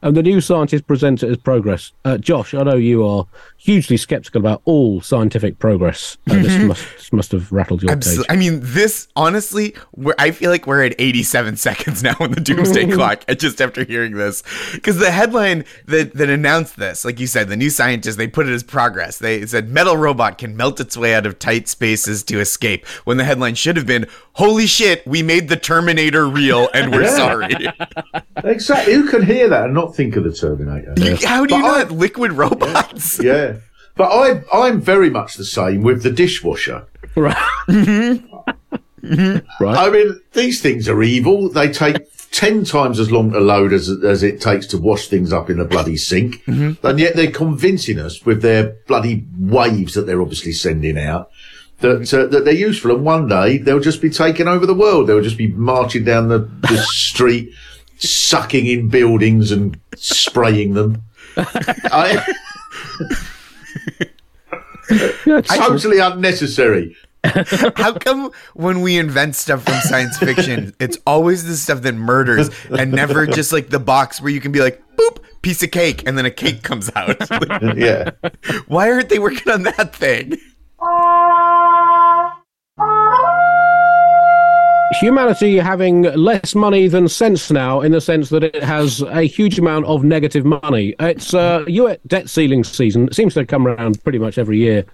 [0.04, 1.92] And the new scientist presents it as progress.
[2.04, 6.18] Uh, Josh, I know you are hugely skeptical about all scientific progress.
[6.30, 8.04] Uh, this, must, this must have rattled your cage.
[8.04, 12.32] Absol- I mean, this honestly, we're, I feel like we're at 87 seconds now on
[12.32, 13.24] the doomsday clock.
[13.28, 14.42] uh, Just after hearing this,
[14.74, 18.46] because the headline that that announced this, like you said, the new scientist they put
[18.46, 19.16] it as progress.
[19.18, 22.86] They said metal robot can melt its way out of tight spaces to escape.
[23.04, 27.08] When the headline should have been, "Holy shit, we made the Terminator real, and we're
[27.16, 27.54] sorry."
[28.44, 28.92] Exactly.
[28.92, 30.94] Who can hear that and not think of the Terminator?
[31.26, 33.18] How do you But I- not liquid robots?
[33.24, 33.56] Yeah.
[33.96, 36.86] But I, I'm very much the same with the dishwasher.
[37.14, 37.36] Right.
[37.68, 39.38] Mm-hmm.
[39.62, 39.78] right.
[39.78, 41.48] I mean, these things are evil.
[41.48, 41.98] They take
[42.32, 45.60] ten times as long to load as as it takes to wash things up in
[45.60, 46.84] a bloody sink, mm-hmm.
[46.84, 51.30] and yet they're convincing us with their bloody waves that they're obviously sending out
[51.80, 52.20] that mm-hmm.
[52.20, 52.90] uh, that they're useful.
[52.90, 55.06] And one day they'll just be taking over the world.
[55.06, 57.52] They'll just be marching down the, the street,
[57.98, 61.02] sucking in buildings and spraying them.
[61.36, 62.24] I,
[65.48, 66.96] totally unnecessary.
[67.76, 72.50] How come when we invent stuff from science fiction, it's always the stuff that murders
[72.70, 76.06] and never just like the box where you can be like, boop, piece of cake,
[76.06, 77.16] and then a cake comes out?
[77.76, 78.10] Yeah.
[78.66, 80.38] Why aren't they working on that thing?
[85.00, 89.58] Humanity having less money than sense now, in the sense that it has a huge
[89.58, 90.94] amount of negative money.
[91.00, 93.08] It's uh, US debt ceiling season.
[93.08, 94.84] It seems to come around pretty much every year,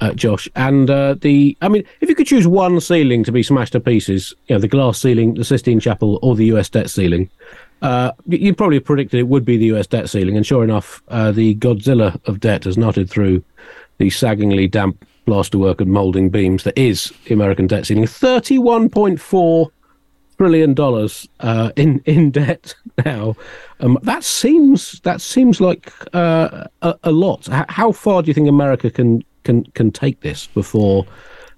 [0.00, 0.48] uh, Josh.
[0.56, 3.80] And uh, the, I mean, if you could choose one ceiling to be smashed to
[3.80, 7.30] pieces, you know, the glass ceiling, the Sistine Chapel, or the US debt ceiling.
[7.82, 11.02] Uh, you- you'd probably predicted it would be the US debt ceiling, and sure enough,
[11.08, 13.42] uh, the Godzilla of debt has knotted through
[13.98, 18.06] the saggingly damp plasterwork and moulding beams that is the American debt ceiling.
[18.06, 19.70] Thirty-one point four
[20.38, 23.36] trillion dollars uh, in in debt now.
[23.80, 27.48] Um, that seems that seems like uh, a, a lot.
[27.52, 31.06] H- how far do you think America can can can take this before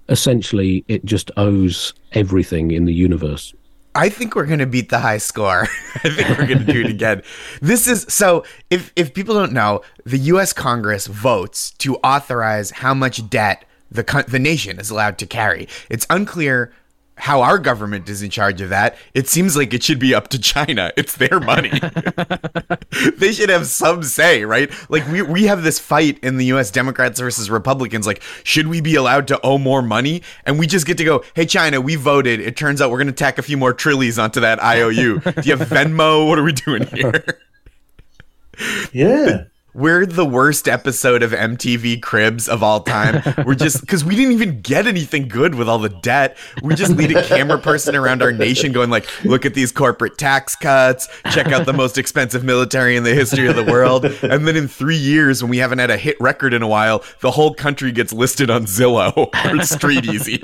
[0.09, 3.53] essentially it just owes everything in the universe?
[3.97, 5.61] I think we're going to beat the high score.
[5.95, 7.23] I think we're going to do it again.
[7.61, 12.93] This is so if if people don't know, the US Congress votes to authorize how
[12.93, 15.67] much debt the the nation is allowed to carry.
[15.89, 16.71] It's unclear
[17.17, 18.95] how our government is in charge of that.
[19.13, 20.91] It seems like it should be up to China.
[20.97, 21.69] It's their money.
[23.17, 24.71] they should have some say, right?
[24.89, 28.81] Like we we have this fight in the US Democrats versus Republicans like should we
[28.81, 30.23] be allowed to owe more money?
[30.45, 32.39] And we just get to go, "Hey China, we voted.
[32.39, 35.19] It turns out we're going to tack a few more trillies onto that IOU.
[35.19, 36.27] Do you have Venmo?
[36.27, 37.23] What are we doing here?"
[38.91, 39.43] Yeah.
[39.77, 43.21] We're the worst episode of MTV Cribs of all time.
[43.45, 46.35] We're just because we didn't even get anything good with all the debt.
[46.63, 50.17] We just lead a camera person around our nation going like, look at these corporate
[50.17, 54.05] tax cuts, check out the most expensive military in the history of the world.
[54.05, 57.03] And then in three years, when we haven't had a hit record in a while,
[57.19, 60.41] the whole country gets listed on Zillow or StreetEasy.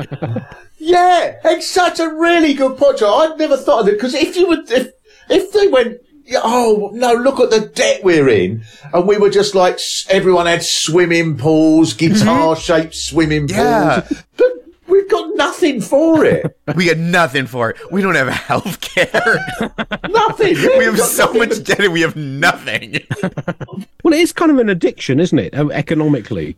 [0.77, 3.01] Yeah, it's such a really good point.
[3.01, 4.91] I'd never thought of it because if you would, if
[5.27, 6.01] if they went,
[6.36, 10.63] oh no, look at the debt we're in, and we were just like everyone had
[10.63, 14.07] swimming pools, guitar-shaped swimming pools, Yeah.
[14.38, 14.47] but
[14.88, 16.57] we've got nothing for it.
[16.75, 17.77] We got nothing for it.
[17.91, 19.45] We don't have health care.
[20.09, 20.55] nothing.
[20.55, 22.99] We have so much debt and we have nothing.
[24.03, 25.55] Well, it is kind of an addiction, isn't it?
[25.57, 26.57] um, Economically,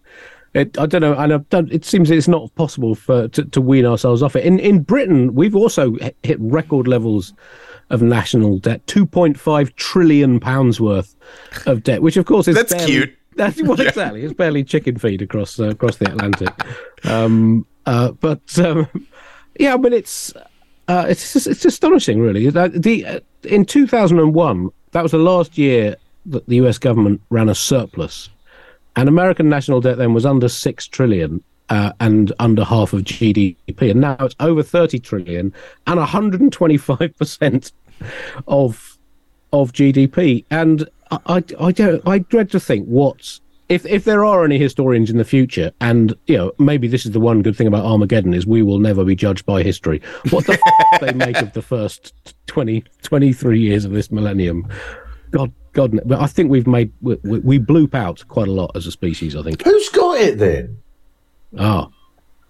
[0.56, 3.62] it, I don't know, and I've done, it seems it's not possible for to, to
[3.62, 4.44] wean ourselves off it.
[4.46, 7.34] In in Britain, we've also hit- hit record levels
[7.90, 11.16] of national debt, two point five trillion pounds worth
[11.66, 13.18] of debt, which of course is That's barely- cute.
[13.36, 14.24] That's well, exactly.
[14.24, 16.50] It's barely chicken feed across uh, across the Atlantic.
[17.04, 18.88] Um, uh, but um,
[19.60, 20.34] yeah, but it's
[20.88, 22.50] uh, it's just, it's astonishing, really.
[22.50, 26.78] The uh, in two thousand and one, that was the last year that the U.S.
[26.78, 28.30] government ran a surplus,
[28.96, 31.44] and American national debt then was under six trillion.
[31.70, 35.52] Uh, and under half of GDP, and now it's over thirty trillion
[35.88, 37.72] and and 125 percent
[38.48, 38.98] of
[39.52, 40.46] of GDP.
[40.52, 44.58] And I, I, I don't, I dread to think what if if there are any
[44.58, 47.86] historians in the future, and you know maybe this is the one good thing about
[47.86, 50.02] Armageddon is we will never be judged by history.
[50.30, 50.54] What the
[50.94, 52.14] f- they make of the first
[52.48, 54.68] 20, 23 years of this millennium?
[55.32, 58.72] God, God, but I think we've made we, we, we bloop out quite a lot
[58.76, 59.36] as a species.
[59.36, 59.64] I think.
[59.64, 60.78] Who's got it then?
[61.58, 61.90] Ah,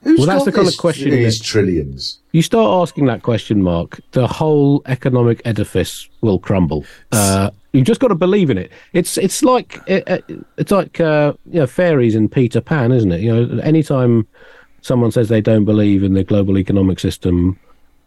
[0.02, 2.20] Who's Well, that's the kind of question These trillions.
[2.32, 6.86] you start asking that question, Mark, the whole economic edifice will crumble.
[7.12, 8.72] Uh, you've just got to believe in it.
[8.94, 13.12] It's it's like it, it- it's like uh, you know fairies in Peter Pan, isn't
[13.12, 13.22] it?
[13.22, 14.28] You know, anytime
[14.82, 17.60] someone says they don't believe in the global economic system,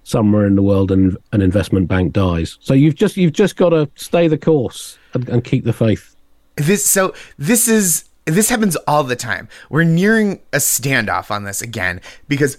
[0.05, 2.59] somewhere in the world, an, an investment bank dies.
[2.61, 6.15] So you've just you've just got to stay the course and, and keep the faith.
[6.57, 9.49] this so this is this happens all the time.
[9.71, 12.59] We're nearing a standoff on this again because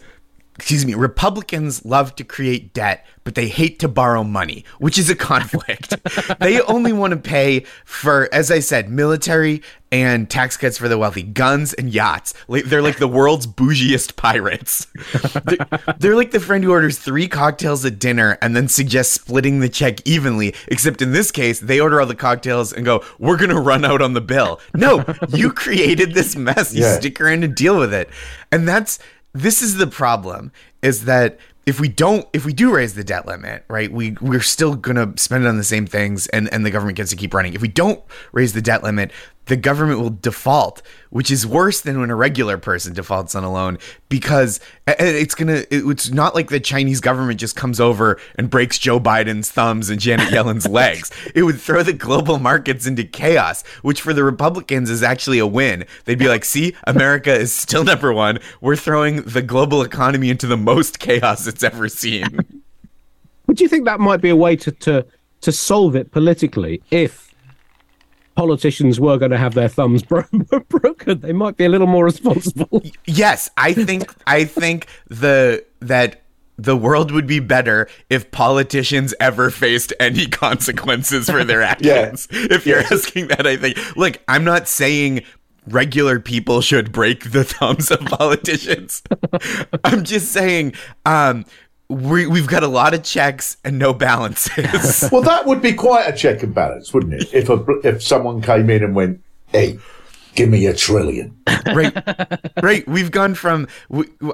[0.59, 5.09] excuse me, Republicans love to create debt, but they hate to borrow money, which is
[5.09, 5.95] a conflict.
[6.41, 10.97] they only want to pay for, as I said, military and tax cuts for the
[10.97, 12.33] wealthy, guns and yachts.
[12.49, 14.85] They're like the world's bougiest pirates.
[15.45, 19.59] They're, they're like the friend who orders three cocktails at dinner and then suggests splitting
[19.61, 23.37] the check evenly, except in this case, they order all the cocktails and go, We're
[23.37, 24.59] going to run out on the bill.
[24.75, 26.73] No, you created this mess.
[26.73, 26.99] You Yeah.
[26.99, 28.09] stick around and deal with it.
[28.51, 28.99] And that's
[29.33, 33.27] this is the problem is that if we don't if we do raise the debt
[33.27, 36.71] limit right we we're still gonna spend it on the same things and and the
[36.71, 37.53] government gets to keep running.
[37.53, 39.11] If we don't raise the debt limit
[39.49, 43.51] the government will default which is worse than when a regular person defaults on a
[43.51, 48.77] loan because it's gonna it's not like the chinese government just comes over and breaks
[48.77, 51.11] joe biden's thumbs and janet yellen's legs.
[51.33, 55.47] It would throw the global markets into chaos which for the republicans is actually a
[55.47, 55.85] win.
[56.05, 58.39] They'd be like see america is still number one.
[58.61, 62.39] We're throwing the global economy into the most chaos it's ever seen.
[63.47, 65.05] Would you think that might be a way to to
[65.41, 67.28] to solve it politically if
[68.39, 70.23] politicians were going to have their thumbs bro-
[70.69, 71.19] broken?
[71.19, 72.81] They might be a little more responsible.
[73.05, 76.21] Yes, I think I think the that
[76.57, 82.29] the world would be better if politicians ever faced any consequences for their actions.
[82.31, 82.47] yeah.
[82.51, 82.89] If you're yeah.
[82.91, 85.23] asking that, I think, look, I'm not saying
[85.67, 89.03] regular people should break the thumbs of politicians.
[89.83, 90.73] I'm just saying,
[91.05, 91.45] um,
[91.89, 95.09] we, we've got a lot of checks and no balances.
[95.11, 97.33] well, that would be quite a check and balance, wouldn't it?
[97.33, 99.79] If a, if someone came in and went, "Hey,
[100.35, 101.35] give me a trillion.
[101.65, 101.93] right,
[102.61, 102.87] right.
[102.87, 103.67] We've gone from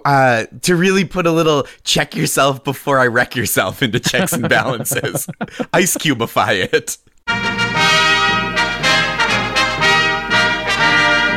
[0.03, 4.49] uh, to really put a little check yourself before I wreck yourself into checks and
[4.49, 5.27] balances.
[5.73, 6.97] Ice cubify it.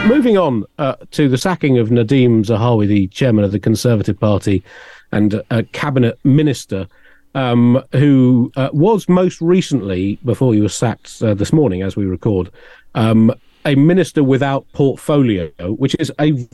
[0.09, 4.65] Moving on uh, to the sacking of Nadhim Zahawi, the chairman of the Conservative Party
[5.13, 6.87] and a cabinet minister,
[7.35, 12.05] um, who uh, was most recently, before he was sacked uh, this morning as we
[12.05, 12.51] record,
[12.95, 13.33] um,
[13.65, 16.49] a minister without portfolio, which is a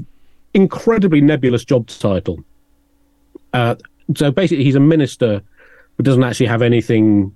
[0.52, 2.44] incredibly nebulous job title.
[3.52, 3.76] Uh,
[4.16, 5.42] so basically, he's a minister
[5.96, 7.34] who doesn't actually have anything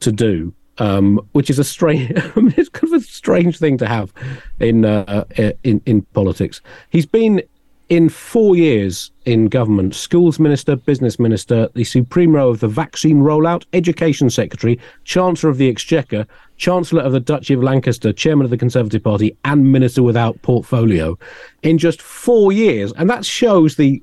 [0.00, 4.12] to do um, which is a strange, it's kind of a strange thing to have
[4.58, 5.24] in uh,
[5.62, 6.60] in in politics.
[6.88, 7.42] He's been
[7.90, 13.64] in four years in government, schools minister, business minister, the supremo of the vaccine rollout,
[13.72, 16.24] education secretary, chancellor of the exchequer,
[16.56, 21.18] chancellor of the Duchy of Lancaster, chairman of the Conservative Party, and minister without portfolio
[21.62, 24.00] in just four years, and that shows the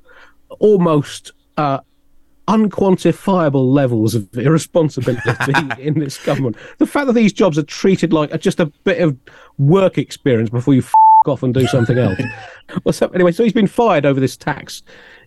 [0.60, 1.80] almost uh,
[2.46, 5.22] unquantifiable levels of irresponsibility
[5.82, 6.56] in this government.
[6.76, 9.16] The fact that these jobs are treated like just a bit of
[9.56, 10.92] work experience before you f-
[11.26, 12.20] off and do something else.
[12.82, 13.14] What's up?
[13.14, 14.82] Anyway, so he's been fired over this tax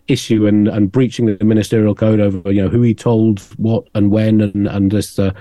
[0.08, 4.10] issue and, and breaching the ministerial code over you know who he told what and
[4.10, 5.32] when and and this uh,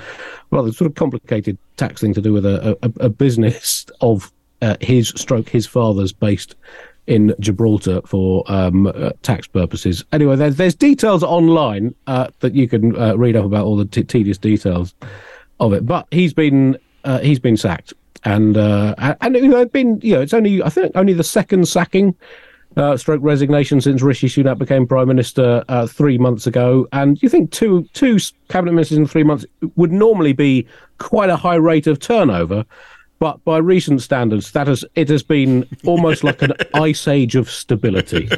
[0.52, 4.76] rather sort of complicated tax thing to do with a, a, a business of uh,
[4.80, 6.56] his stroke his father's based
[7.08, 10.06] in Gibraltar for um, uh, tax purposes.
[10.12, 13.86] Anyway, there's, there's details online uh, that you can uh, read up about all the
[13.86, 14.94] t- tedious details
[15.60, 15.86] of it.
[15.86, 20.22] But he's been uh, he's been sacked, and uh, and you know, been you know
[20.22, 22.16] it's only I think only the second sacking.
[22.78, 27.52] Uh, stroke resignation since Rishi Sunak became prime minister three months ago, and you think
[27.52, 30.66] two two cabinet ministers in three months would normally be
[30.98, 32.64] quite a high rate of turnover.
[33.20, 37.52] But by recent standards, that has it has been almost like an ice age of
[37.52, 38.30] stability.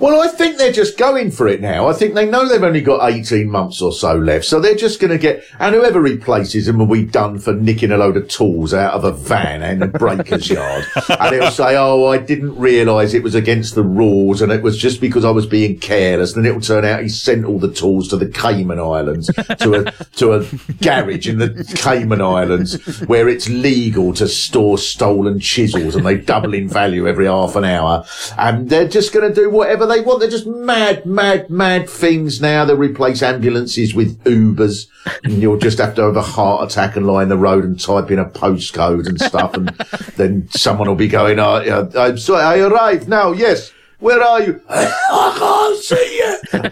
[0.00, 1.86] Well, I think they're just going for it now.
[1.88, 4.44] I think they know they've only got 18 months or so left.
[4.44, 7.92] So they're just going to get, and whoever replaces him will be done for nicking
[7.92, 10.84] a load of tools out of a van in a breaker's yard.
[11.24, 14.76] And he'll say, Oh, I didn't realise it was against the rules and it was
[14.76, 16.34] just because I was being careless.
[16.34, 19.26] And it'll turn out he sent all the tools to the Cayman Islands,
[19.60, 20.44] to a, to a
[20.82, 26.54] garage in the Cayman Islands where it's legal to store stolen chisels and they double
[26.54, 28.04] in value every half an hour.
[28.36, 30.20] And they're just going to do whatever they want.
[30.20, 32.64] They're just mad, mad, mad things now.
[32.64, 34.86] They'll replace ambulances with Ubers
[35.22, 37.78] and you'll just have to have a heart attack and lie in the road and
[37.78, 39.54] type in a postcode and stuff.
[39.54, 39.68] And
[40.16, 43.32] then someone will be going, oh, I'm sorry, I arrived now.
[43.32, 43.72] Yes.
[43.98, 44.60] Where are you?
[44.68, 46.13] I can't see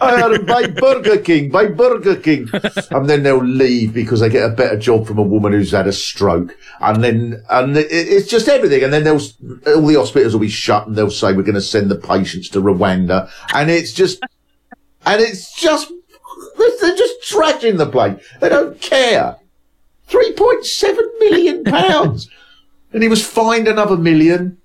[0.00, 2.48] I am by Burger King, by Burger King.
[2.90, 5.86] And then they'll leave because they get a better job from a woman who's had
[5.86, 6.56] a stroke.
[6.80, 8.82] And then, and it's just everything.
[8.82, 9.20] And then they'll,
[9.66, 12.48] all the hospitals will be shut and they'll say, we're going to send the patients
[12.50, 13.30] to Rwanda.
[13.54, 14.22] And it's just,
[15.04, 15.92] and it's just,
[16.58, 18.22] they're just trashing the place.
[18.40, 19.36] They don't care.
[20.08, 22.28] 3.7 million pounds.
[22.92, 24.58] and he was fined another million.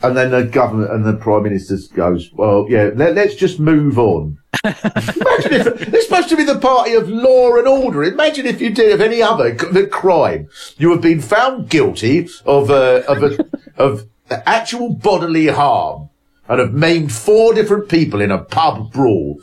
[0.00, 3.98] And then the government and the prime minister goes, well, yeah, let, us just move
[3.98, 4.38] on.
[4.64, 8.04] Imagine if it's supposed to be the party of law and order.
[8.04, 9.54] Imagine if you did of any other
[9.88, 13.44] crime, you have been found guilty of uh, of a,
[13.76, 16.10] of actual bodily harm
[16.48, 19.40] and have maimed four different people in a pub brawl.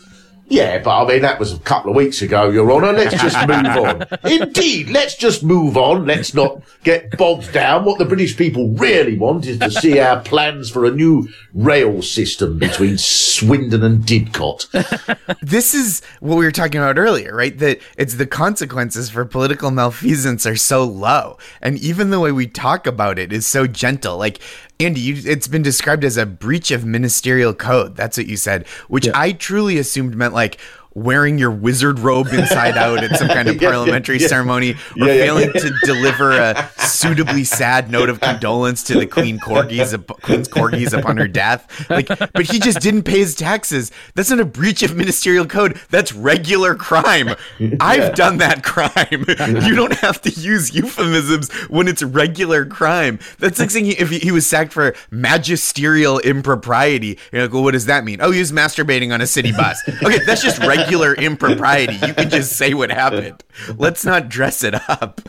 [0.47, 2.93] Yeah, but I mean, that was a couple of weeks ago, Your Honour.
[2.93, 4.05] Let's just move on.
[4.23, 6.05] Indeed, let's just move on.
[6.05, 7.83] Let's not get bogged down.
[7.83, 12.03] What the British people really want is to see our plans for a new rail
[12.03, 15.39] system between Swindon and Didcot.
[15.41, 17.57] this is what we were talking about earlier, right?
[17.57, 21.39] That it's the consequences for political malfeasance are so low.
[21.59, 24.17] And even the way we talk about it is so gentle.
[24.17, 24.39] Like,
[24.79, 27.95] Andy, you, it's been described as a breach of ministerial code.
[27.95, 29.13] That's what you said, which Yeah.
[29.15, 30.57] I truly assumed meant like
[30.95, 34.27] wearing your wizard robe inside out at some kind of Yeah, parliamentary yeah.
[34.27, 39.37] ceremony or Yeah, failing to deliver a suitably sad note of condolence to the queen
[39.37, 41.89] corgis queen's corgis upon her death.
[41.89, 43.91] Like but he just didn't pay his taxes.
[44.15, 45.79] That's not a breach of ministerial code.
[45.89, 47.35] That's regular crime.
[47.81, 49.25] I've done that crime.
[49.65, 53.19] You don't have to use euphemisms when it's regular crime.
[53.39, 57.19] That's like saying he, if he, he was sacked for magisterial impropriety.
[57.33, 58.21] You're like well what does that mean?
[58.21, 59.81] Oh he was masturbating on a city bus.
[60.01, 63.43] Okay that's just regular impropriety you can just say what happened
[63.77, 65.21] let's not dress it up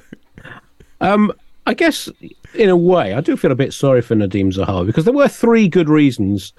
[1.01, 1.33] Um,
[1.67, 2.09] I guess
[2.55, 5.29] in a way, I do feel a bit sorry for Nadhim Zahawi because there were
[5.29, 6.53] three good reasons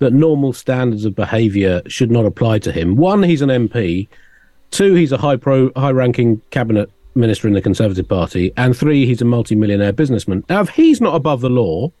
[0.00, 2.96] that normal standards of behaviour should not apply to him.
[2.96, 4.08] One, he's an MP.
[4.72, 9.22] Two, he's a high pro, high-ranking cabinet minister in the Conservative Party, and three, he's
[9.22, 10.42] a multi-millionaire businessman.
[10.48, 11.92] Now, if he's not above the law,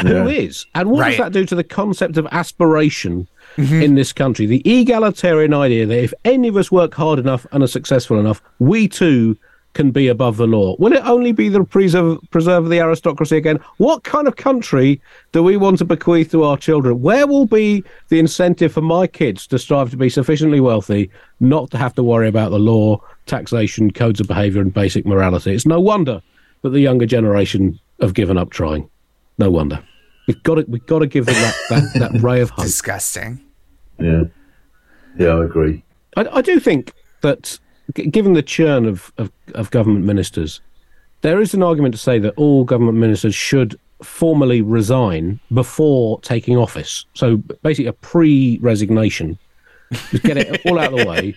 [0.00, 0.66] who is?
[0.76, 1.08] And what Right.
[1.10, 3.26] does that do to the concept of aspiration
[3.58, 3.82] Mm-hmm.
[3.82, 4.46] in this country?
[4.46, 8.40] The egalitarian idea that if any of us work hard enough and are successful enough,
[8.58, 9.36] we too
[9.74, 10.74] can be above the law.
[10.78, 13.60] Will it only be the preserve, preserve of the aristocracy again?
[13.76, 15.00] What kind of country
[15.32, 17.00] do we want to bequeath to our children?
[17.00, 21.70] Where will be the incentive for my kids to strive to be sufficiently wealthy, not
[21.70, 25.52] to have to worry about the law, taxation, codes of behaviour, and basic morality?
[25.52, 26.22] It's no wonder
[26.62, 28.88] that the younger generation have given up trying.
[29.38, 29.82] No wonder.
[30.26, 32.64] We've got to, we've got to give them that, that, that ray of hope.
[32.64, 33.47] disgusting
[33.98, 34.24] Yeah.
[35.18, 35.82] Yeah, I agree.
[36.16, 36.92] I, I do think
[37.22, 37.58] that,
[37.94, 40.60] g- given the churn of, of, of government ministers,
[41.22, 46.56] there is an argument to say that all government ministers should formally resign before taking
[46.56, 47.04] office.
[47.14, 49.38] So basically, a pre resignation.
[50.10, 51.34] Just get it all out of the way.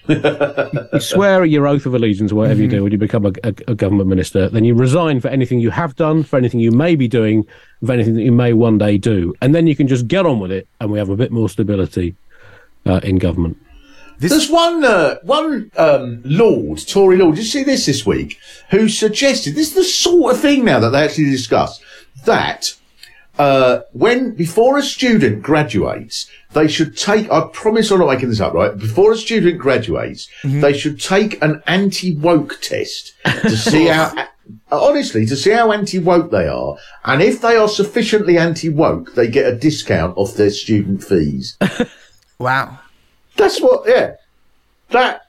[0.94, 2.78] You swear your oath of allegiance, or whatever you mm-hmm.
[2.78, 4.50] do when you become a, a, a government minister.
[4.50, 7.48] Then you resign for anything you have done, for anything you may be doing,
[7.86, 9.34] for anything that you may one day do.
[9.42, 11.48] And then you can just get on with it, and we have a bit more
[11.48, 12.16] stability
[12.86, 13.58] uh, in government.
[14.20, 17.36] There's one uh, one um, Lord, Tory Lord.
[17.36, 18.38] Did you see this this week?
[18.70, 21.82] Who suggested this is the sort of thing now that they actually discuss
[22.26, 22.76] that
[23.40, 27.32] uh, when before a student graduates, they should take.
[27.32, 28.54] I promise I'm not making this up.
[28.54, 34.28] Right before a student graduates, they should take an anti woke test to see how.
[34.72, 39.16] Honestly, to see how anti woke they are, and if they are sufficiently anti woke,
[39.16, 41.58] they get a discount off their student fees.
[42.42, 42.80] wow
[43.38, 44.16] That's what, yeah.
[44.90, 45.28] That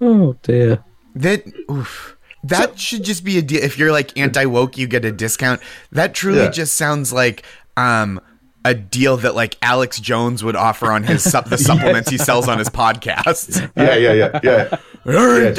[0.00, 0.82] Oh dear.
[1.14, 2.16] That oof.
[2.44, 3.62] That should just be a deal.
[3.62, 5.60] If you're like anti woke, you get a discount.
[5.92, 6.50] That truly Yeah.
[6.50, 7.42] just sounds like
[7.76, 8.20] um
[8.64, 12.46] a deal that like Alex Jones would offer on his sup- the supplements he sells
[12.48, 13.70] on his podcast.
[13.76, 14.76] Yeah, yeah, yeah, yeah.
[15.06, 15.54] Earn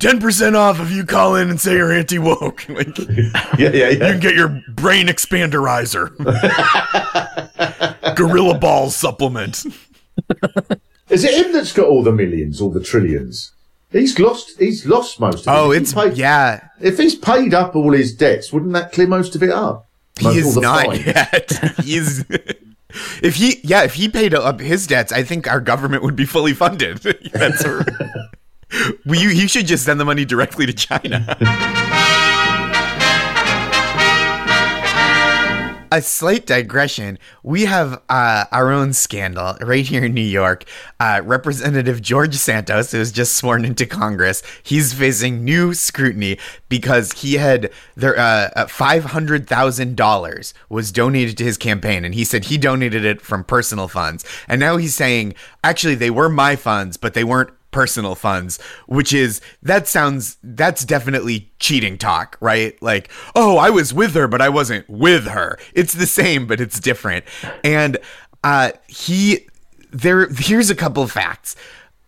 [0.00, 2.68] ten percent off if you call in and say you're anti woke.
[2.68, 3.98] Like, you Yeah, yeah, yeah.
[4.10, 6.10] can get your brain expanderizer,
[8.16, 9.64] Gorilla Balls supplement.
[11.10, 13.52] Is it him that's got all the millions, all the trillions?
[13.90, 14.58] He's lost.
[14.58, 15.56] He's lost most of it.
[15.58, 16.68] Oh, If he it's paid- yeah.
[16.80, 19.88] If he's paid up all his debts, wouldn't that clear most of it up?
[20.18, 21.06] He Most- all is the not fines.
[21.06, 21.52] yet.
[21.84, 22.24] He's
[23.22, 26.24] if he yeah if he paid up his debts, I think our government would be
[26.26, 26.98] fully funded.
[27.32, 27.84] That's a,
[29.06, 31.24] we he should just send the money directly to China.
[35.92, 37.18] A slight digression.
[37.42, 40.64] We have uh, our own scandal right here in New York.
[41.00, 46.38] Uh, Representative George Santos, who was just sworn into Congress, he's facing new scrutiny
[46.68, 52.14] because he had there uh, five hundred thousand dollars was donated to his campaign, and
[52.14, 54.24] he said he donated it from personal funds.
[54.46, 55.34] And now he's saying,
[55.64, 60.84] actually, they were my funds, but they weren't personal funds, which is that sounds that's
[60.84, 62.80] definitely cheating talk, right?
[62.82, 65.58] Like, oh, I was with her, but I wasn't with her.
[65.74, 67.24] It's the same, but it's different.
[67.64, 67.98] And
[68.42, 69.46] uh he
[69.90, 71.56] there here's a couple of facts.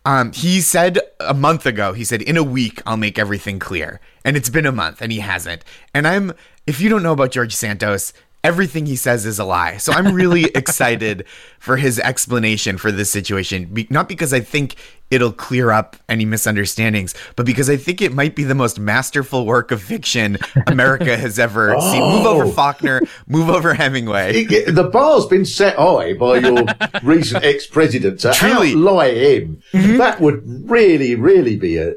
[0.05, 4.01] Um, he said a month ago, he said, in a week, I'll make everything clear.
[4.25, 5.65] And it's been a month and he hasn't.
[5.95, 6.33] And I'm,
[6.67, 8.13] if you don't know about George Santos,
[8.45, 9.77] everything he says is a lie.
[9.77, 11.25] So I'm really excited
[11.59, 13.67] for his explanation for this situation.
[13.67, 14.75] Be- not because I think
[15.11, 19.45] it'll clear up any misunderstandings, but because I think it might be the most masterful
[19.47, 22.01] work of fiction America has ever seen.
[22.03, 24.45] Move over Faulkner, move over Hemingway.
[24.45, 26.65] The bar's been set high by your
[27.03, 28.75] recent ex-president to Truly.
[28.75, 29.63] outlie him.
[29.99, 31.95] That would really, really be a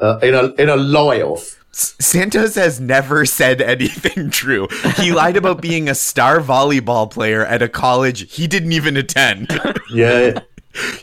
[0.00, 1.59] uh, in a in a lie-off.
[1.72, 4.68] Santos has never said anything true.
[4.96, 9.48] He lied about being a star volleyball player at a college he didn't even attend.
[9.92, 10.40] Yeah,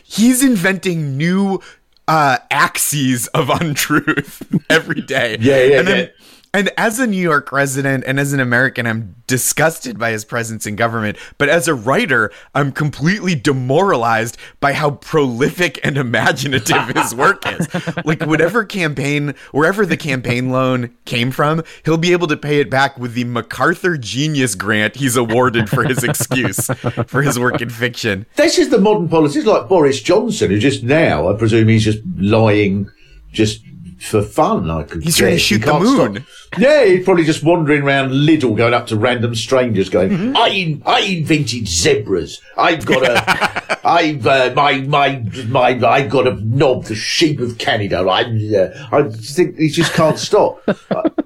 [0.02, 1.60] He's inventing new
[2.06, 5.36] uh, axes of untruth every day.
[5.38, 6.06] Yeah, yeah, and, I'm- yeah.
[6.54, 10.66] And as a New York resident and as an American, I'm disgusted by his presence
[10.66, 11.18] in government.
[11.36, 17.68] But as a writer, I'm completely demoralized by how prolific and imaginative his work is.
[18.04, 22.70] Like whatever campaign, wherever the campaign loan came from, he'll be able to pay it
[22.70, 26.66] back with the MacArthur Genius Grant he's awarded for his excuse
[27.06, 28.26] for his work in fiction.
[28.36, 31.98] this is the modern politics, like Boris Johnson, who just now, I presume, he's just
[32.16, 32.90] lying,
[33.32, 33.62] just
[34.00, 34.70] for fun.
[34.70, 36.14] I could He's trying to shoot the moon.
[36.22, 36.58] stop.
[36.58, 40.36] Yeah, he's probably just wandering around Lidl, going up to random strangers, going, Mm-hmm.
[40.36, 42.40] "I in, I invented zebras.
[42.56, 47.58] I've got a, I've uh, my my my I've got a knob, the sheep of
[47.58, 47.98] Canada.
[47.98, 48.22] I
[48.56, 50.62] uh, I think he just can't stop.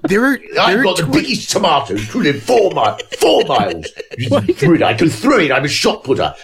[0.09, 3.01] There are, there I've are got the biggest tomatoes who live four miles.
[3.21, 3.85] Four miles.
[4.33, 5.49] I can throw it.
[5.49, 6.35] I'm a shot putter.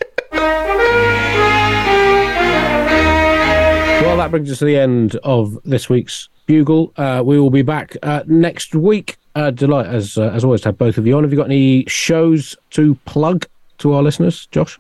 [4.20, 6.92] That brings us to the end of this week's Bugle.
[6.98, 9.16] Uh, we will be back uh, next week.
[9.34, 11.24] Uh, delight, as uh, as always, to have both of you on.
[11.24, 13.46] Have you got any shows to plug
[13.78, 14.78] to our listeners, Josh?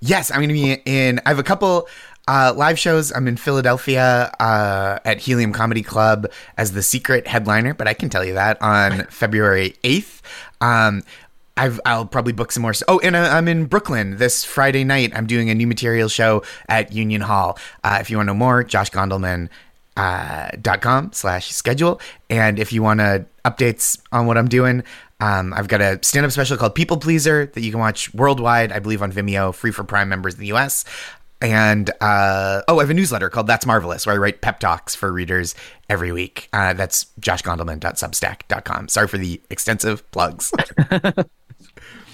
[0.00, 1.20] Yes, I'm going to be in.
[1.26, 1.86] I have a couple
[2.28, 3.12] uh, live shows.
[3.12, 6.26] I'm in Philadelphia uh, at Helium Comedy Club
[6.56, 10.22] as the secret headliner, but I can tell you that on February 8th.
[10.62, 11.02] Um,
[11.56, 12.74] I've, I'll probably book some more.
[12.86, 15.12] Oh, and uh, I'm in Brooklyn this Friday night.
[15.14, 17.58] I'm doing a new material show at Union Hall.
[17.82, 19.48] Uh, if you want to know more, Josh Gondelman.
[19.96, 21.98] Uh, dot com slash schedule
[22.28, 24.84] and if you want to updates on what i'm doing
[25.20, 28.78] um, i've got a stand-up special called people pleaser that you can watch worldwide i
[28.78, 30.84] believe on vimeo free for prime members in the us
[31.40, 34.94] and uh, oh i have a newsletter called that's marvelous where i write pep talks
[34.94, 35.54] for readers
[35.88, 40.52] every week uh, that's joshgondelman.substack.com sorry for the extensive plugs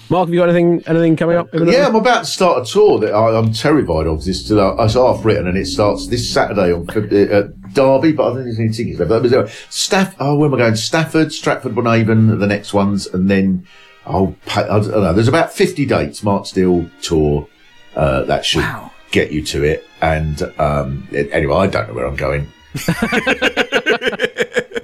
[0.09, 1.47] Mark, have you got anything anything coming up?
[1.53, 4.23] Yeah, I'm about to start a tour that I, I'm terrified of.
[4.23, 8.23] This uh, it's half written and it starts this Saturday on uh, at Derby, but
[8.23, 9.09] I don't think there's any tickets left.
[9.09, 10.15] That was, uh, Staff.
[10.19, 10.75] Oh, where am I going?
[10.75, 13.65] Stafford, Stratford, upon Avon, are the next ones, and then
[14.05, 14.35] I'll.
[14.45, 15.13] Pay, I don't know.
[15.13, 16.21] There's about 50 dates.
[16.21, 17.47] Mark Steel tour.
[17.95, 18.91] Uh, that should Wow.
[19.13, 19.87] Get you to it.
[20.01, 22.47] And um, anyway, I don't know where I'm going.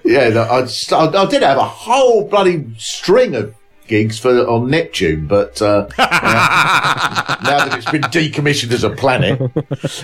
[0.05, 3.53] yeah, no, I, just- I, I did have a whole bloody string of
[3.89, 9.39] gigs for on Neptune, but uh, now that it's been decommissioned as a planet.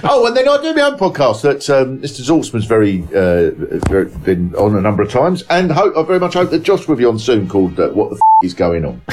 [0.03, 2.21] oh, and then I do my own podcast that um, Mr.
[2.21, 3.51] Zaltzman's very, uh,
[3.87, 6.87] very been on a number of times, and hope, I very much hope that Josh
[6.87, 7.47] will be on soon.
[7.47, 9.01] Called uh, "What the F- is Going On."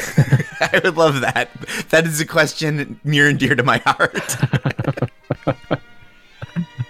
[0.60, 1.50] i would love that
[1.90, 4.36] that is a question near and dear to my heart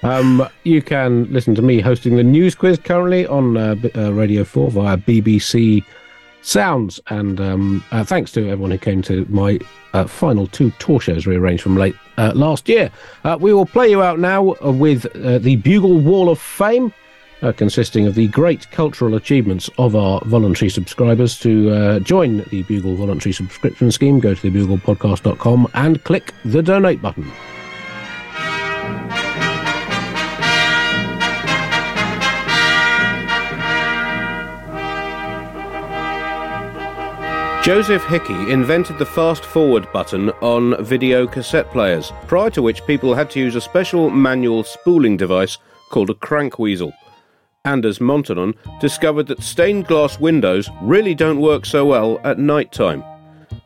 [0.05, 4.43] Um, you can listen to me hosting the news quiz currently on uh, uh, Radio
[4.43, 5.85] 4 via BBC
[6.43, 7.01] Sounds.
[7.09, 9.59] And um, uh, thanks to everyone who came to my
[9.95, 12.91] uh, final two tour shows rearranged from late uh, last year.
[13.25, 16.93] Uh, we will play you out now with uh, the Bugle Wall of Fame.
[17.41, 21.37] Uh, consisting of the great cultural achievements of our voluntary subscribers.
[21.41, 27.33] To join the Bugle voluntary subscription scheme, go to thebuglepodcast.com and click the donate button.
[37.63, 43.15] Joseph Hickey invented the fast forward button on video cassette players, prior to which people
[43.15, 45.59] had to use a special manual spooling device
[45.89, 46.93] called a crank weasel.
[47.65, 53.05] Anders Montanon discovered that stained glass windows really don't work so well at night time.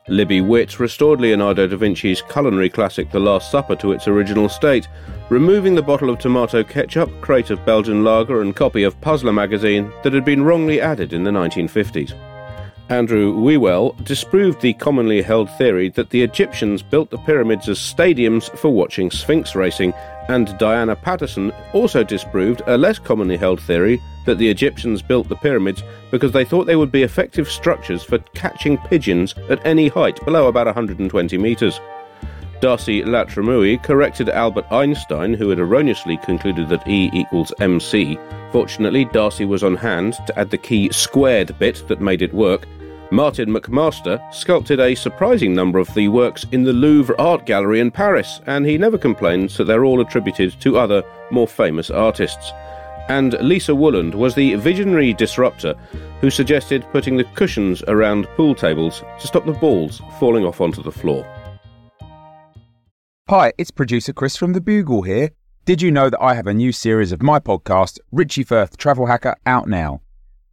[0.09, 4.89] Libby Witt restored Leonardo da Vinci's culinary classic The Last Supper to its original state,
[5.31, 9.91] removing the bottle of tomato ketchup, crate of Belgian lager, and copy of Puzzler magazine
[10.03, 12.13] that had been wrongly added in the 1950s.
[12.89, 18.49] Andrew Wewell disproved the commonly held theory that the Egyptians built the pyramids as stadiums
[18.57, 19.93] for watching Sphinx racing,
[20.29, 25.35] and Diana Patterson also disproved a less commonly held theory that the Egyptians built the
[25.35, 25.83] pyramids
[26.13, 30.47] because they thought they would be effective structures for catching pigeons at any height below
[30.47, 31.81] about 120 metres.
[32.61, 38.17] Darcy Latramui corrected Albert Einstein, who had erroneously concluded that E equals mc.
[38.51, 42.67] Fortunately, Darcy was on hand to add the key squared bit that made it work.
[43.13, 47.91] Martin McMaster sculpted a surprising number of the works in the Louvre Art Gallery in
[47.91, 52.53] Paris, and he never complains that they're all attributed to other, more famous artists.
[53.09, 55.75] And Lisa Wooland was the visionary disruptor
[56.21, 60.83] who suggested putting the cushions around pool tables to stop the balls falling off onto
[60.83, 61.25] the floor.
[63.29, 65.31] Hi, it's producer Chris from The Bugle here.
[65.65, 69.07] Did you know that I have a new series of my podcast, Richie Firth Travel
[69.07, 70.01] Hacker, out now?